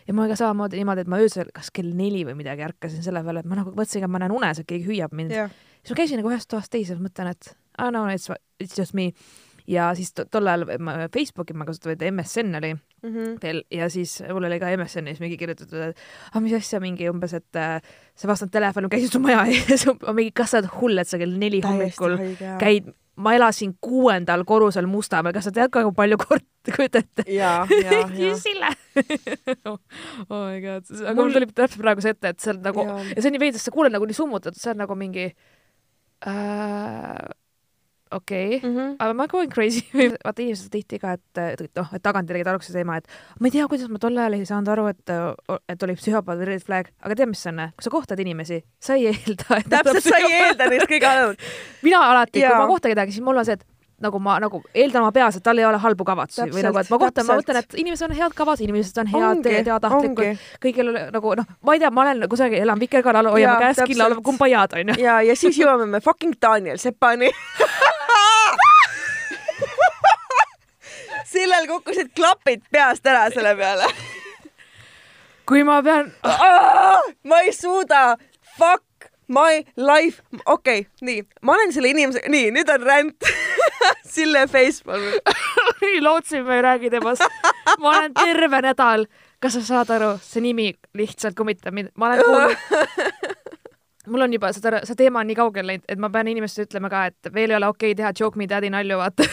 [0.09, 3.23] ja mul ka samamoodi niimoodi, et ma öösel kas kell neli või midagi ärkasin selle
[3.27, 5.31] peale, et ma nagu mõtlesin, et ma näen unes, et keegi hüüab mind.
[5.83, 9.13] siis ma käisin nagu ühest toast teise, mõtlen, et ah, no it's, it's just me.
[9.67, 12.75] ja siis to- tol ajal ma Facebooki ma kasutasin, MSN oli
[13.07, 13.37] Mhm.
[13.43, 15.97] veel ja siis mul oli ka MSN-is mingi kirjutatud, et
[16.33, 17.81] ah, mis asja mingi umbes, et äh,
[18.15, 19.85] sa vastad telefoni, käisid su maja ees,
[20.17, 22.15] mingi, kas sa oled hull, et sa kell neli hommikul
[22.63, 27.25] käid ma elasin kuuendal korrusel Mustamäel, kas sa tead ka, kui palju korte kujutad ette?
[28.47, 28.71] Sille
[29.67, 29.79] oh
[30.47, 33.29] my god, aga Mul- tuli täpselt praegu see ette, et see on nagu ja see
[33.31, 35.27] on nii veidi, sa kuuled nagu nii summutatud, see on nagu mingi
[36.27, 37.25] äh,
[38.13, 38.97] okei okay., Mhm.
[39.01, 39.83] aga ma going crazy.
[40.25, 43.07] vaata inimesed tihti ka, et noh, et tagantjärgi tarkus see teema, et
[43.41, 45.15] ma ei tea, kuidas ma tol ajal ei saanud aru, et,
[45.69, 48.95] et oli psühhopaat red flag, aga tead, mis see on, kui sa kohtad inimesi, sa
[48.99, 51.49] ei eelda, täpselt, sa ei eelda neist kõige halvemat.
[51.87, 53.67] mina alati, kui ma kohtan kedagi, siis mul on see, et
[54.05, 56.91] nagu ma nagu eeldan oma peas, et tal ei ole halbu kavatsusi või nagu, et
[56.93, 59.49] ma kohtan, ma mõtlen, et inimesed on head kavad, inimesed on head,
[59.89, 63.63] ongi., kõigil on nagu noh, ma ei tea, ma olen kusagil, elan Vikerkaarel, hoiame Jaa,
[63.65, 64.99] käest kinni, oleme kumbajad, onju.
[65.01, 67.33] ja, ja siis jõuame me fucking Daniel Sepani.
[71.27, 73.89] Sillel kukkusid klapid peast ära selle peale.
[75.47, 76.11] kui ma pean,
[77.25, 78.17] ma ei suuda,
[78.59, 83.31] fuck my life, okei okay,, nii, ma olen selle inimesega, nii, nüüd on ränd
[84.15, 85.19] Sille Facepalm.
[86.03, 87.23] lootsin, ma ei räägi temast.
[87.79, 89.07] ma olen terve nädal,
[89.43, 93.37] kas sa saad aru, see nimi lihtsalt kummitab mind, ma olen kuulnud
[94.11, 96.91] mul on juba seda, see teema on nii kaugele läinud, et ma pean inimestele ütlema
[96.91, 99.27] ka, et veel ei ole okei okay teha joke me daddy nalju, vaata.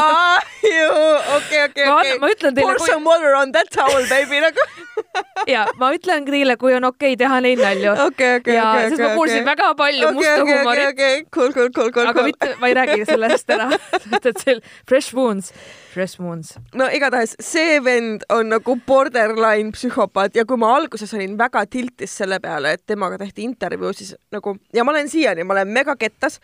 [0.00, 2.18] okei, okei, ma okei.
[2.18, 4.64] ma ütlen teile, Pour kui some water on that towel, baby, nagu.
[5.54, 7.92] ja ma ütlen teile, kui on okei okay teha neid nalju.
[8.06, 11.92] okei, okei, ja okei, sest ma kuulsin väga palju musta huumorit, okei, cool, cool, cool,
[11.94, 12.30] cool, aga cool.
[12.30, 15.52] mitte, ma ei räägi sellest ära, sest et see fresh wounds,
[15.92, 16.54] fresh wounds.
[16.78, 22.16] no igatahes see vend on nagu borderline psühhopaat ja kui ma alguses olin väga tiltis
[22.22, 25.96] selle peale, et temaga tehti intervjuu, siis nagu ja ma olen siiani, ma olen mega
[26.00, 26.40] kettas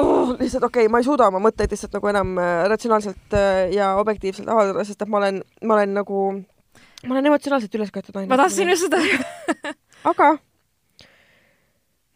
[0.00, 0.34] oh,.
[0.40, 3.94] lihtsalt okei okay,, ma ei suuda oma mõtteid lihtsalt nagu enam äh, ratsionaalselt äh, ja
[4.00, 6.26] objektiivselt avaldada, sest et ma olen, ma olen nagu,
[7.06, 9.02] ma olen emotsionaalselt üles köetud ma tahtsin just seda.
[10.12, 10.34] aga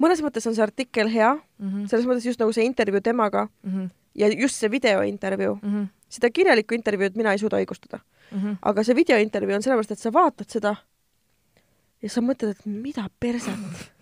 [0.03, 3.47] mõnes mõttes on see artikkel hea, Mhm, selles mõttes just nagu see intervjuu temaga
[4.19, 8.01] ja just see videointervjuu, mhm, seda kirjalikku intervjuud mina ei suuda õigustada.
[8.63, 10.77] aga see videointervjuu on sellepärast, et sa vaatad seda
[12.03, 13.93] ja sa mõtled, et mida perset.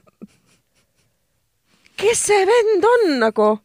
[2.02, 3.58] kes see vend on nagu?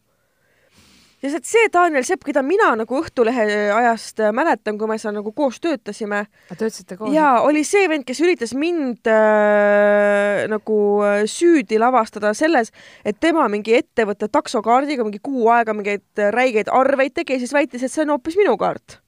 [1.22, 3.44] Ja see- see Daniel Sepp, keda mina nagu Õhtulehe
[3.74, 7.10] ajast äh, mäletan, kui me seal nagu koos töötasime töötasite koos?
[7.14, 12.70] ja oli see vend, kes üritas mind äh, nagu äh, süüdi lavastada selles,
[13.04, 17.54] et tema mingi ettevõtte taksokaardiga mingi kuu aega mingeid äh, räigeid arveid tegi ja siis
[17.56, 18.98] väitis, et see on hoopis minu kaart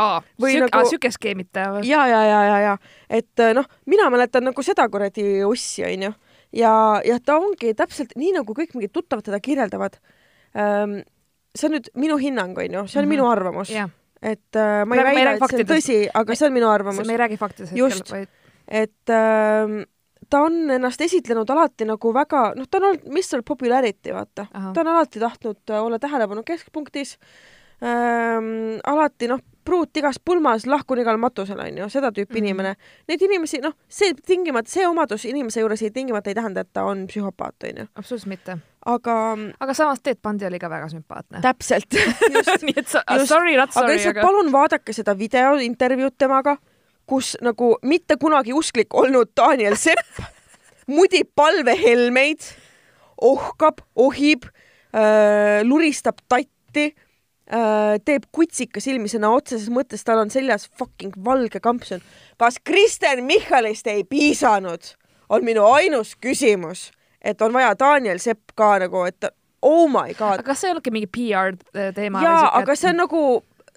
[0.00, 1.86] aa, Või siuke nagu-, siuke skeemitaja või?
[1.88, 2.76] ja, ja, ja, ja, ja
[3.12, 6.12] et äh, noh, mina mäletan nagu seda kuradi ussi onju
[6.56, 6.74] ja,
[7.04, 10.00] ja ta ongi täpselt nii nagu kõik mingid tuttavad teda kirjeldavad
[10.56, 11.02] ähm,.
[11.54, 13.08] See on nüüd minu hinnang onju, see on mm.
[13.08, 13.16] -hmm.
[13.16, 13.90] minu arvamus, jah,
[14.22, 17.06] et äh, ma ei Me- väida, et see on tõsi, aga see on minu arvamus
[17.06, 18.28] me ei räägi faktidest hetkel, vaid
[18.68, 19.86] et äh,
[20.30, 24.46] ta on ennast esitlenud alati nagu väga, noh, ta on olnud Mr Popularity, vaata.
[24.52, 27.18] Ta on alati tahtnud äh, olla tähelepanu keskpunktis
[27.82, 28.78] ähm,.
[28.86, 32.34] alati noh, pruut igas pulmas, lahkun igal matusel, onju, seda tüüpi mm.
[32.34, 32.48] -hmm.
[32.48, 32.74] inimene.
[33.08, 36.84] Neid inimesi, noh, see tingimata, see omadus inimese juures ei tingimata ei tähenda, et ta
[36.84, 37.86] on psühhopaat, onju.
[37.94, 38.58] absoluutselt mitte.
[38.86, 39.16] Aga
[39.62, 41.40] aga samas Ted Bundy oli ka väga sümpaatne.
[41.44, 41.94] täpselt,
[42.66, 43.30] nii et sa, Just.
[43.30, 46.56] sorry, not aga sorry, lihtsalt aga palun vaadake seda videointervjuud temaga,
[47.06, 50.22] kus nagu mitte kunagi usklik olnud Daniel Sepp
[50.96, 52.42] mudib palvehelmeid,
[53.22, 60.66] ohkab, ohib äh,, luristab tatti äh,, teeb kutsika silmi sõna otseses mõttes, tal on seljas
[60.78, 62.02] fucking valge kampsun.
[62.40, 64.96] kas Kristen Michalist ei piisanud,
[65.30, 66.90] on minu ainus küsimus,
[67.24, 69.24] et on vaja Daniel Sepp ka nagu, et
[69.62, 70.42] oh my god aga.
[70.50, 71.56] kas see ei olnudki mingi PR
[71.94, 72.22] teema?
[72.24, 73.20] jaa, aga see on nagu,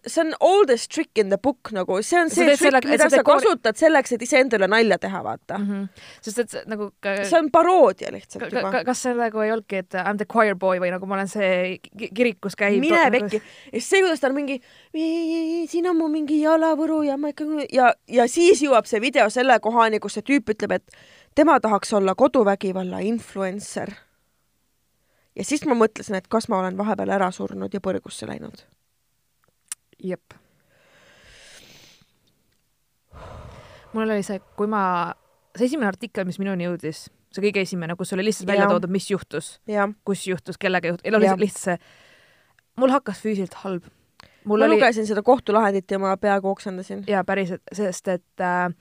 [0.06, 3.24] see on oldest trick in the book nagu, see on see selle- mida sa sa
[3.26, 5.58] koori- kasutad selleks, et iseendale nalja teha, vaata.
[5.58, 5.66] mm.
[5.70, 6.04] -hmm.
[6.22, 8.84] sest et nagu ka, see on paroodia lihtsalt ka, juba ka,.
[8.89, 11.28] kas see nagu ei olnudki, et I m the choir boy või nagu ma olen
[11.28, 12.80] see ki- kirikus käib.
[12.82, 13.41] mine pekki.
[13.74, 14.62] ja siis see, kuidas ta on mingi,
[15.70, 19.60] siin on mu mingi jalavõru ja ma ikka ja, ja siis jõuab see video selle
[19.60, 20.98] kohani, kus see tüüp ütleb, et
[21.36, 23.92] tema tahaks olla koduvägivalla influencer.
[25.36, 28.64] ja siis ma mõtlesin, et kas ma olen vahepeal ära surnud ja põrgusse läinud.
[30.04, 30.38] jep.
[33.94, 35.14] mul oli see, kui ma,
[35.56, 39.08] see esimene artikkel, mis minuni jõudis, see kõige esimene, kus oli lihtsalt välja toodud, mis
[39.12, 39.60] juhtus,
[40.04, 41.40] kus juhtus, kellega juhtus, oli Jah.
[41.40, 41.78] lihtsalt see,
[42.82, 43.88] mul hakkas füüsiliselt halb.
[44.46, 47.04] ma oli, lugesin seda kohtulahendit ja ma peaaegu oksendasin.
[47.08, 48.72] jaa, päriselt, sest et äh,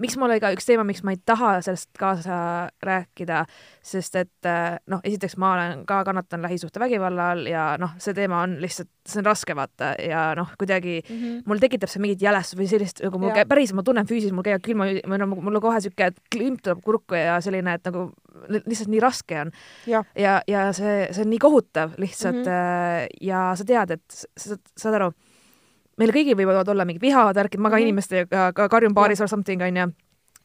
[0.00, 2.36] miks mul oli ka üks teema, miks ma ei taha sellest kaasa
[2.84, 3.42] rääkida,
[3.84, 8.42] sest et äh, noh, esiteks ma olen ka kannatan lähisuhtevägivalla all ja noh, see teema
[8.46, 11.16] on lihtsalt, see on raske vaata ja noh, kuidagi mm.
[11.16, 11.42] -hmm.
[11.46, 14.46] mul tekitab see mingit jälestust või sellist nagu mul käib, päriselt ma tunnen füüsiliselt, mul
[14.46, 17.90] käivad külma, või noh, mul on kohe siuke, et klimp tuleb kurku ja selline, et
[17.90, 18.08] nagu
[18.48, 19.52] li- lihtsalt nii raske on.
[19.86, 22.48] jah, ja, ja see, see on nii kohutav lihtsalt mm.
[22.48, 23.20] -hmm.
[23.20, 25.12] ja sa tead, et sa saad aru,
[26.00, 27.80] meil kõigil võivad olla mingid vihad, värgid, ma ka mm.
[27.80, 27.88] -hmm.
[27.88, 29.90] inimestega ka karjun baaris or something onju,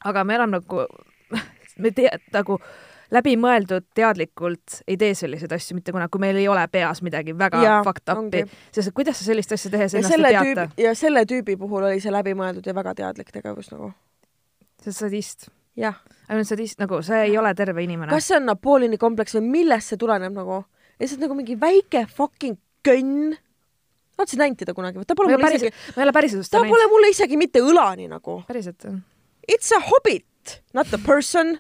[0.06, 0.86] aga me oleme nagu,
[1.84, 2.60] me te-, nagu
[3.14, 7.62] läbimõeldud teadlikult ei tee selliseid asju mitte kunagi, kui meil ei ole peas midagi väga
[7.64, 8.44] Jaa, fucked up'i
[8.74, 11.88] sest kuidas sa sellist asja tehes ja ennast ei selle teata ja selle tüübi puhul
[11.90, 13.92] oli see läbimõeldud ja väga teadlik tegevus nagu.
[14.82, 15.50] see on sadist.
[15.78, 18.12] ainult sadist, nagu see ei ole terve inimene.
[18.12, 20.64] kas see on Napoleoni kompleks või millest see tuleneb nagu?
[21.00, 23.36] lihtsalt nagu mingi väike fucking könn.
[24.24, 26.46] Oled sa näinud teda kunagi ta pole ma mulle päriselt isegi,, ma ei ole päriselt
[26.46, 28.42] ta seda pole mulle isegi mitte õlani nagu.
[28.48, 28.88] päriselt.
[29.52, 31.58] It's a hobbit, not a person.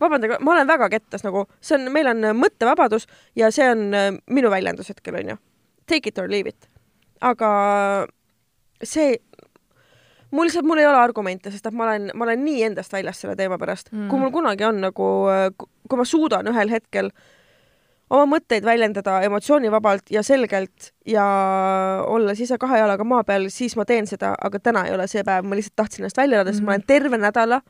[0.00, 4.12] vabandage, ma olen väga kettas nagu, see on, meil on mõttevabadus ja see on äh,
[4.30, 5.38] minu väljendus hetkel onju.
[5.90, 6.68] Take it or leave it.
[7.20, 7.48] aga
[8.84, 9.16] see,
[10.30, 13.24] mul lihtsalt, mul ei ole argumente, sest et ma olen, ma olen nii endast väljas
[13.24, 14.06] selle teema pärast mm..
[14.12, 15.08] kui mul kunagi on nagu,
[15.58, 17.10] kui ma suudan ühel hetkel
[18.10, 21.24] oma mõtteid väljendada emotsioonivabalt ja selgelt ja
[22.06, 25.24] olles ise kahe jalaga maa peal, siis ma teen seda, aga täna ei ole see
[25.26, 27.60] päev, ma lihtsalt tahtsin ennast välja elada, sest ma olen terve nädala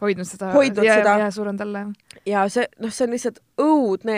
[0.00, 0.50] hoidnud seda.
[0.52, 1.16] Hoidnud ja, seda.
[1.18, 2.20] ja surunud alla jah.
[2.26, 4.16] ja see, noh, see on lihtsalt õudne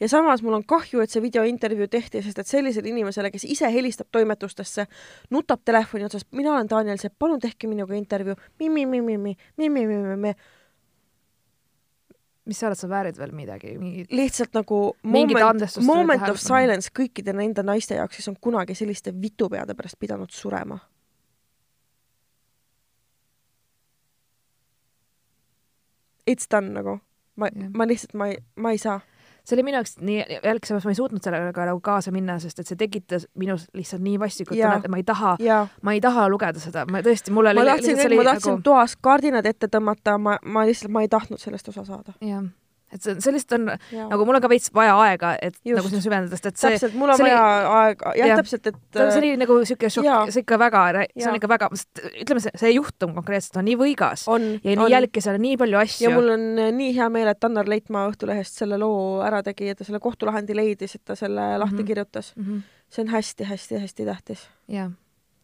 [0.00, 3.70] ja samas mul on kahju, et see videointervjuu tehti, sest et sellisele inimesele, kes ise
[3.72, 4.86] helistab toimetustesse,
[5.34, 10.34] nutab telefoni otsas, mina olen Daniel Sepp, palun tehke minuga intervjuu mi,, mi-mi-mi-mi-mi, mi-mi-mi-mi-mi,
[12.48, 15.34] mis sa arvad, sa väärid veel midagi, mingi lihtsalt nagu moment,
[15.84, 16.46] moment of tähelepanu.
[16.48, 20.78] silence kõikide nende naiste jaoks, kes on kunagi selliste vitupeade pärast pidanud surema.
[26.28, 26.98] It's done nagu,
[27.36, 28.98] ma Jah., ma lihtsalt, ma ei, ma ei saa.
[29.48, 32.68] See oli minu jaoks nii jälgsamas, ma ei suutnud sellega nagu kaasa minna, sest et
[32.68, 35.34] see tekitas minus lihtsalt nii vastikut tunnet, et ma ei taha,
[35.82, 38.64] ma ei taha lugeda seda, ma tõesti, mul oli ma tahtsin ma tahtsin nagu...
[38.66, 42.16] toas kardinad ette tõmmata, ma, ma lihtsalt, ma ei tahtnud sellest osa saada.
[42.20, 42.44] jah,
[42.92, 43.66] et see, see lihtsalt on
[44.08, 45.76] nagu mul on ka veits vaja aega, et Just.
[45.76, 48.38] nagu sinna süveneda, sest et see täpselt, mul on see oli- vaja aega, jah ja.,
[48.40, 51.70] täpselt, et see oli nagu siuke šokk see ikka väga, see on ikka väga,
[52.22, 55.58] ütleme, see, see juhtum konkreetselt on nii võigas on, ja nii on jälgis seal nii
[55.60, 59.18] palju asju ja mul on äh, nii hea meel, et Annar Leitmaa Õhtulehest selle loo
[59.26, 61.64] ära tegi ja ta selle kohtulahendi leidis, et ta selle mm -hmm.
[61.64, 62.32] lahti kirjutas.
[62.36, 62.44] mm.
[62.44, 62.62] -hmm.
[62.88, 64.48] see on hästi-hästi-hästi tähtis.
[64.68, 64.90] jah,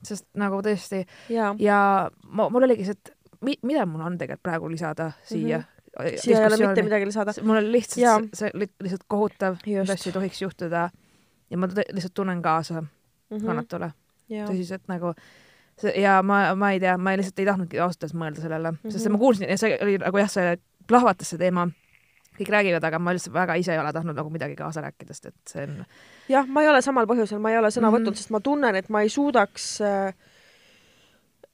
[0.03, 3.14] sest nagu tõesti jaa, ja ma, mul oligi see, et
[3.45, 5.62] mi, mida mul on tegelikult praegu lisada siia mm.
[5.62, 5.73] -hmm.
[5.99, 6.16] Mhm.
[6.16, 7.32] siia ei ole mitte midagi lisada.
[7.42, 8.18] mul on lihtsalt Jaa.
[8.20, 10.90] see, see li- lihtsalt kohutav, need asju ei tohiks juhtuda
[11.51, 13.45] ja ma lihtsalt tunnen kaasa mm.
[13.47, 13.92] kannatule
[14.28, 15.14] jaa, tõsiselt nagu
[15.78, 18.78] see ja ma, ma ei tea, ma lihtsalt ei tahtnudki ausalt öeldes mõelda sellele mm,
[18.84, 18.90] -hmm.
[18.97, 21.68] sest ma kuulsin ja see oli nagu jah, see plahvatas see teema,
[22.38, 25.26] kõik räägivad, aga ma lihtsalt väga ise ei ole tahtnud nagu midagi kaasa rääkida, sest
[25.26, 25.84] et see on
[26.28, 27.97] jah, ma ei ole samal põhjusel, ma ei ole sõna Mhm.
[27.97, 29.80] võtnud, sest ma tunnen, et ma ei suudaks,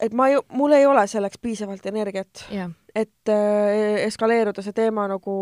[0.01, 5.07] et ma ei, mul ei ole selleks piisavalt energiat, jah, et äh, eskaleeruda see teema
[5.11, 5.35] nagu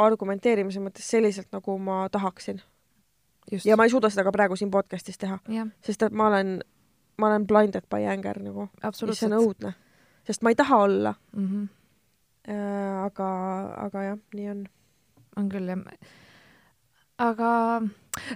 [0.00, 2.60] argumenteerimise mõttes selliselt, nagu ma tahaksin.
[3.64, 5.38] ja ma ei suuda seda ka praegu siin podcast'is teha,
[5.84, 6.58] sest et ma olen,
[7.18, 9.74] ma olen blinded by anger nagu, mis on õudne.
[10.26, 11.46] sest ma ei taha olla mm.
[11.46, 11.68] -hmm.
[12.48, 13.28] äh,, aga,
[13.86, 14.64] aga jah, nii on.
[15.36, 15.84] on küll jah.
[17.18, 17.80] aga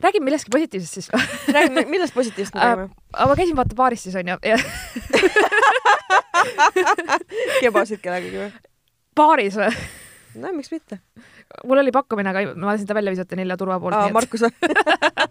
[0.00, 1.10] räägime millestki positiivsest siis
[1.52, 2.94] räägime, millest positiivset me Äh, räägime?
[3.12, 4.58] aga ma käisin vaata baaris siis onju ja
[7.64, 8.50] kebasid kellegagi või?
[9.16, 9.70] baaris või?
[10.40, 10.98] no miks mitte.
[11.64, 13.96] mul oli pakkumine, aga ma lasin ta välja visata nelja turva poolt.
[13.96, 14.52] aa, Markus või?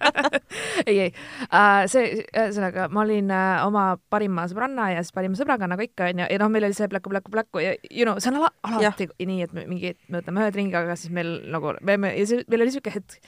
[0.90, 5.68] ei, ei uh,, see, ühesõnaga ma olin uh, oma parima sõbranna ja siis parima sõbraga
[5.70, 8.32] nagu ikka onju ja noh, meil oli see pläku, pläku, pläku ja you know, see
[8.32, 9.30] on ala, alati ja.
[9.30, 12.30] nii, et me mingi, me võtame ühe tringi, aga siis meil nagu, me, me, ja
[12.30, 13.20] see, meil oli siuke hetk,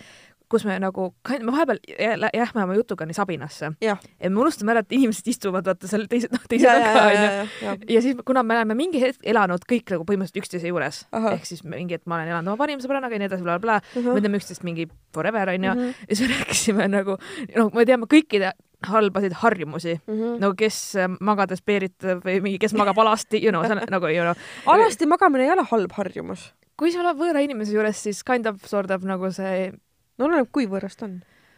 [0.49, 3.95] kus me nagu, me vahepeal jä- lähme oma jutuga nii sabinasse ja
[4.29, 7.79] me unustame ära, et inimesed istuvad vaata seal teise, noh teise taga onju.
[7.89, 11.63] ja, siis, kuna me oleme mingi hetk elanud kõik nagu põhimõtteliselt üksteise juures, ehk siis
[11.63, 14.13] mingi, et ma olen elanud oma parima sõbrannaga ja nii edasi, blablabla, Mhm.
[14.13, 15.93] me teame üksteist mingi forever onju Mhm.
[16.09, 17.17] ja siis me rääkisime nagu,
[17.55, 18.51] noh, me teame kõikide
[18.85, 20.37] halbasid harjumusi, Mhm.
[20.39, 24.05] nagu kes äh, magades peeritab või mingi, kes magab alasti, you know, see on nagu
[24.13, 24.35] you know.
[24.67, 26.53] alasti magamine ei ole halb harjumus.
[26.77, 29.71] kui sa oled võõra inimese juures, siis kind of sort of nagu see,
[30.17, 31.15] no oleneb, kui võõras ta on.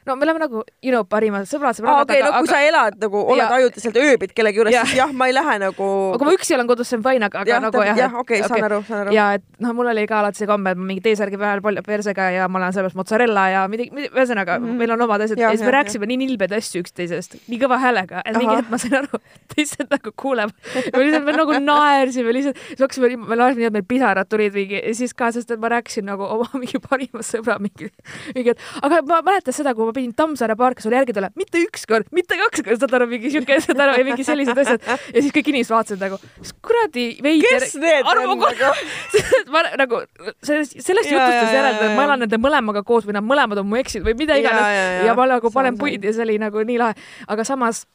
[0.07, 2.97] No me oleme nagu, you know, parimad sõbrad, aa sõbrannad okei, no kui sa elad
[3.01, 4.87] nagu, oled Ja- ajutiselt ööbid kellegi juures, Jah.
[4.87, 7.43] siis jah, ma ei lähe nagu aga ma üksi olen kodus, see on fine, aga,
[7.43, 9.15] aga jah, nagu jah, jah, okei, saan aru, saan aru.
[9.15, 11.83] ja et noh, mul oli ka alati see komme, et ma mingi T-särgi peal palju
[11.85, 14.65] persega ja ma olen sellepärast mozzarella ja midagi, ühesõnaga mm.
[14.65, 14.81] -hmm.
[14.83, 17.79] meil on omad asjad Jah, ja siis me rääkisime nii nilbeid asju üksteisest, nii kõva
[17.83, 20.53] häälega, et mingi hetk ma sain aru, et teised nagu kuulevad.
[20.93, 24.55] me lihtsalt me nagu naersime lihtsalt, siis hakkasime, me naersime nii, et meil pisarad tulid
[24.55, 27.89] mingi ja siis ka, sest et ma rääkisin nagu oma mingi parima sõbra mingi,
[28.35, 31.61] mingi, et aga ma mäletan seda, kui ma pidin Tammsaare parki sulle järgi tulema, mitte
[31.65, 34.97] ükskord, mitte kaks korda, saad aru, mingi siuke, saad aru, ja mingi sellised asjad ja
[35.17, 37.65] siis kõik inimesed vaatasid nagu, mis kuradi veider.
[37.65, 38.71] kes need on nagu?
[39.53, 40.01] ma nagu
[40.45, 43.79] sellest, sellest jutust ja, et ma elan nende mõlemaga koos või nad mõlemad on mu
[43.81, 45.05] eksid või mida iganes Ja, ja, ja.
[45.09, 47.85] ja ma nagu panen puid ja see oli nagu nii lahe, aga samas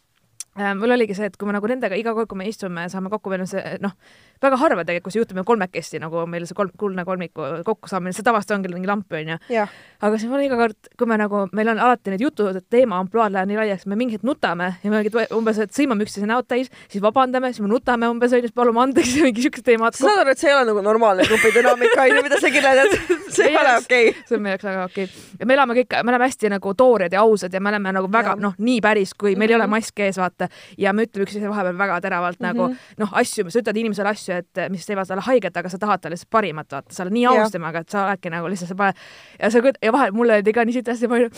[0.76, 3.30] mul oligi see, et kui me nagu nendega iga kord, kui me istume, saame kokku,
[3.32, 3.94] meil on see noh,
[4.42, 8.12] väga harva tegelikult, kui see juhtub, me kolmekesti nagu meil see kolm, kuldne kolmiku kokkusaamine,
[8.12, 9.38] see tavaliselt ongi mingi lamp onju.
[9.48, 13.00] aga siis mul iga kord, kui me nagu, meil on alati need jutud, et teema
[13.00, 16.28] ampluaad lähevad nii laiaks, me mingi hetk nutame ja me mingi umbes, et sõimame üksteise
[16.28, 19.64] näod täis, siis vabandame, siis me nutame umbes onju, siis palume andeks ja mingi siuksed
[19.66, 19.96] teemad.
[19.96, 22.98] sa saad aru, et see ei ole nagu normaalne grupidünaamika onju, mida sa kirjeldad,
[23.38, 24.26] see ei ole okei okay..
[24.28, 25.36] see on meie jaoks väga okei okay..
[25.40, 28.12] ja me elame kõik, me oleme hästi nagu toored ja ausad ja me oleme nagu
[28.12, 29.80] väga noh, nii päris, kui meil ei ole Mhm.
[29.80, 30.41] maski ees, vaata.
[30.78, 32.56] Ja me ütleme üksteise vahepeal väga teravalt mm -hmm.
[32.56, 36.00] nagu noh, asju, sa ütled inimesele asju, et mis teevad talle haiget, aga sa tahad
[36.00, 38.74] talle lihtsalt parimat, vaata, sa oled nii aus temaga, et sa oledki nagu lihtsalt sa
[38.74, 38.96] paned
[39.38, 41.28] ja sa kujut- ja vahel mulle öeldi ka nii siit hästi palju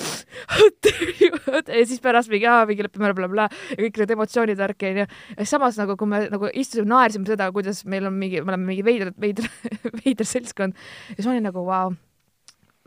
[1.79, 5.07] ja siis pärast mingi, mingi lepime ära blablabla ja kõik need emotsioonid värki onju.
[5.39, 8.73] ja samas nagu, kui me nagu istusime, naersime seda, kuidas meil on mingi, me oleme
[8.73, 9.49] mingi veider, veider,
[10.05, 12.04] veider seltskond ja siis ma olin nagu vau wow.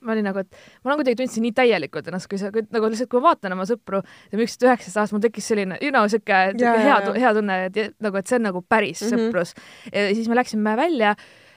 [0.07, 3.11] Ma olin nagu, et ma olen kuidagi tundsin nii täielikult ennast, kui sa nagu lihtsalt,
[3.11, 6.43] kui ma vaatan oma sõpru, ütleme üksteist üheksateist aastat, mul tekkis selline, you know, siuke
[6.57, 9.11] Jaa, hea hea tunne, et nagu, et see on nagu päris mm.
[9.11, 9.27] -hmm.
[9.27, 9.53] sõprus.
[9.91, 11.15] ja siis me läksime välja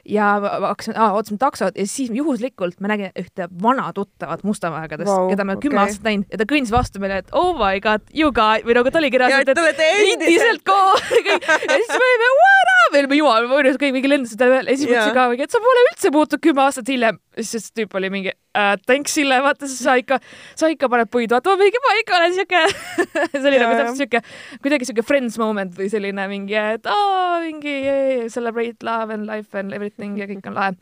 [0.09, 5.25] ja ma hakkasin, ootasime taksot ja siis juhuslikult ma nägin ühte vana tuttavat Mustamäegadest Vau,
[5.25, 5.91] wow,, keda ma kümme okei.
[5.91, 8.93] aastat näinud ja ta kõndis vastu meile, et oh my god, you guys või nagu
[8.93, 13.47] ta ja reaalselt, et endiselt endiselt koos ja siis me olime what up, me jumal,
[13.49, 15.03] me olime kõik mingi lendasid talle peale ja siis Jaa.
[15.03, 17.21] mõtlesin ka mingi, et sa pole üldse muutunud kümme aastat hiljem.
[17.39, 20.21] siis see tüüp oli mingi uh, thanks Sille, vaata sa ikka,
[20.59, 22.65] sa ikka paned puid, vaata ma mingi, ma ikka olen siuke
[23.41, 24.23] see oli Jaa, nagu täpselt siuke,
[24.65, 29.57] kuidagi siuke friends moment või selline mingi, et aa mingi yeah, celebrate love and life
[29.59, 30.77] and everything ja kõik on lahe.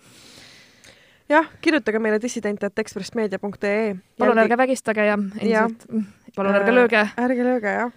[1.33, 3.95] jah, kirjutage meile dissident.ekspressmeedia.ee.
[4.19, 5.89] palun ärge vägistage ja endiselt,
[6.37, 7.09] palun ärge lööge.
[7.17, 7.97] ärge lööge, jah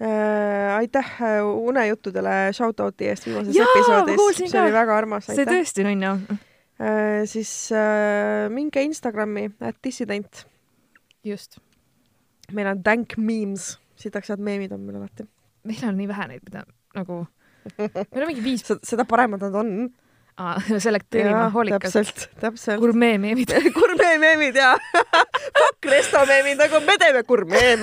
[0.00, 0.76] äh,.
[0.80, 4.62] aitäh äh, unejuttudele shout-out'i eest viimases Jaa, episoodis, see ka.
[4.64, 6.14] oli väga armas, see tõesti nunnu.
[6.80, 10.46] Äh, siis äh, minge Instagrami, at dissident.
[11.24, 11.58] just.
[12.52, 15.28] meil on dank memes, sitaks head meemid on meil alati.
[15.68, 16.64] meil on nii vähe neid, mida
[16.96, 17.26] nagu,
[17.78, 19.74] meil on mingi viis, seda paremad nad on.
[20.86, 21.92] selekteerima hoolikalt.
[21.92, 22.80] täpselt, täpselt.
[22.80, 23.52] gurmee meemid.
[23.76, 24.72] gurmee meemid ja
[25.58, 27.76] fuck resto meemid nagu me teeme gurmee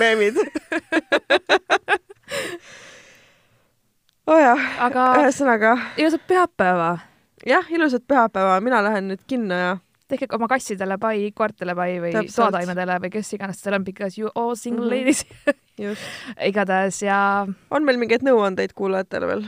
[4.28, 4.34] meemid.
[4.34, 6.98] oh jah, aga ühesõnaga ilusat pühapäeva.
[7.46, 9.76] jah, ilusat pühapäeva, mina lähen nüüd kinno ja
[10.08, 14.30] tehke oma kassidele pai, koertele pai või toataimedele või kes iganes teil on, because you
[14.34, 14.90] all single Mhm.
[14.90, 15.24] ladies.
[15.78, 16.02] just.
[16.50, 19.44] igatahes ja on meil mingeid nõuandeid kuulajatele veel?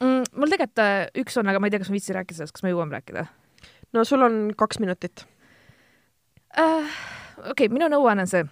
[0.00, 2.54] mm, mul tegelikult äh, üks on, aga ma ei tea, kas ma viitsin rääkida sellest,
[2.54, 3.26] kas me jõuame rääkida
[3.96, 5.24] no sul on kaks minutit.
[6.58, 6.84] uh,?
[7.38, 8.44] okei okay,, minu nõuanne on see,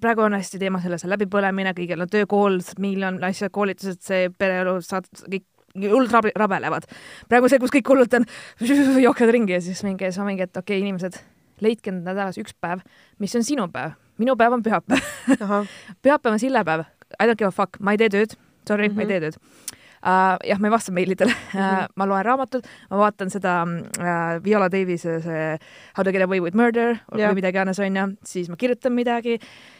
[0.00, 5.08] praegu on hästi teema selles läbipõlemine, kõigil on töökool, miljon asja, koolitused, see pereelu, saad
[5.24, 6.86] kõik hullult rabe- rabelevad.
[7.30, 8.26] praegu see, kus kõik hullult on,
[9.06, 11.18] jooksevad ringi ja siis mingi, siis ma mingi, et okei okay,, inimesed,
[11.60, 12.84] leidke nädalas üks päev,
[13.18, 13.98] mis on sinu päev.
[14.18, 15.02] minu päev on pühapäev.
[16.04, 16.86] pühapäev on sillepäev,
[17.18, 18.36] I don't give a fuck, ma ei tee tööd,
[18.68, 18.96] sorry mm, -hmm.
[18.96, 19.08] ma ei Mhm.
[19.08, 20.36] tee tööd uh,.
[20.48, 21.74] jah, ma ei vasta meilidele mm, Mhm.
[21.74, 21.86] -hmm.
[21.96, 25.58] ma loen raamatut, ma vaatan seda uh, Viola Davise see
[25.96, 27.30] How to get away with murder Jah.
[27.30, 29.38] või midagi iganes onju, siis ma kirjutan midagi,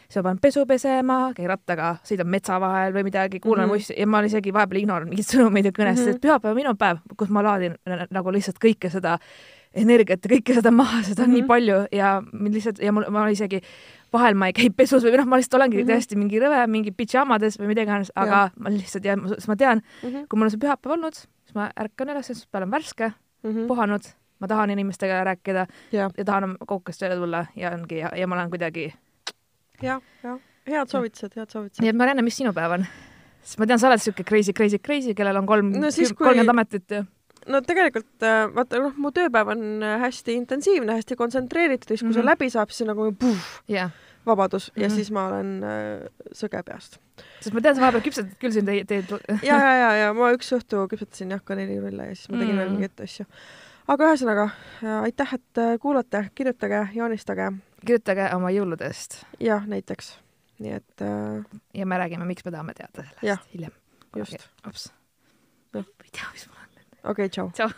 [0.08, 3.70] siis ma panen pesu pesema, käin rattaga, sõidan metsa vahel või midagi, kuulan Mhm.
[3.70, 3.80] mm -hmm.
[3.80, 6.10] mussi ja ma isegi vahepeal ignoreerinud mingeid sõnumeid ja kõnesid mm, Mhm.
[6.10, 6.16] -hmm.
[6.16, 7.74] et pühapäev on minu päev, kus ma laadin
[8.10, 9.18] nagu lihtsalt kõike seda
[9.74, 11.38] energiat ja kõike seda maha, seda on mm -hmm.
[11.38, 11.40] Mhm.
[11.40, 13.60] nii palju ja mind lihtsalt ja mul, ma isegi
[14.12, 15.82] vahel ma ei käi pesus või noh, ma lihtsalt olengi mm.
[15.82, 15.92] -hmm.
[15.92, 18.52] täiesti mingi rõve, mingi pidžaamades või mida iganes, aga Jah.
[18.58, 20.24] ma lihtsalt ja siis ma tean, Mhm.
[20.28, 23.12] kui mul on see pühapäev olnud, siis ma ärkan üles, esmaspäeval on värske,
[23.44, 23.66] Mhm.
[23.68, 24.02] puhanud,
[24.40, 28.34] ma tahan inimestega rääkida ja, ja tahan koukast välja tulla ja ongi ja, ja ma
[28.36, 28.92] olen kuidagi,
[29.82, 31.88] ja, ja head soovitused, head soovitused nii.
[31.90, 32.86] et Marianne, mis sinu päev on?
[33.42, 36.26] sest ma tean, sa oled siuke crazy, crazy, crazy, kellel on kolm No siis,, kui-
[36.26, 37.04] kolmkümmend ametit ja
[37.48, 42.00] no tegelikult äh, vaata noh, mu tööpäev on äh, hästi intensiivne, hästi kontsentreeritud ja siis,
[42.00, 42.14] kui mm -hmm.
[42.14, 42.30] see Mhm.
[42.30, 43.36] läbi saab, siis nagu puh,
[43.68, 43.90] jah,
[44.26, 44.94] vabadus ja Mhm.
[44.96, 46.98] siis ma olen äh, sõge peast.
[47.40, 49.04] sest ma tean, sa vahepeal küpsetad küll siin teie, teie
[49.42, 52.58] ja, ja, ja, ja ma üks õhtu küpsetasin jah kanelirulle ja siis ma tegin mm.
[52.58, 52.72] veel Mm.
[52.74, 53.26] mingeid asju.
[53.88, 54.50] aga ühesõnaga
[54.84, 57.52] äh, aitäh, et kuulate, kirjutage, joonistage
[57.86, 60.18] kirjutage oma jõuludest jah, näiteks.
[60.60, 63.72] nii et äh, ja me räägime, miks me tahame teada sellest hiljem.
[64.16, 64.32] just.
[64.32, 64.48] Jah.
[65.74, 66.59] ma ei tea, mis mul
[67.04, 67.10] on.
[67.10, 67.50] okei okay,, tšau.
[67.52, 67.70] tšau.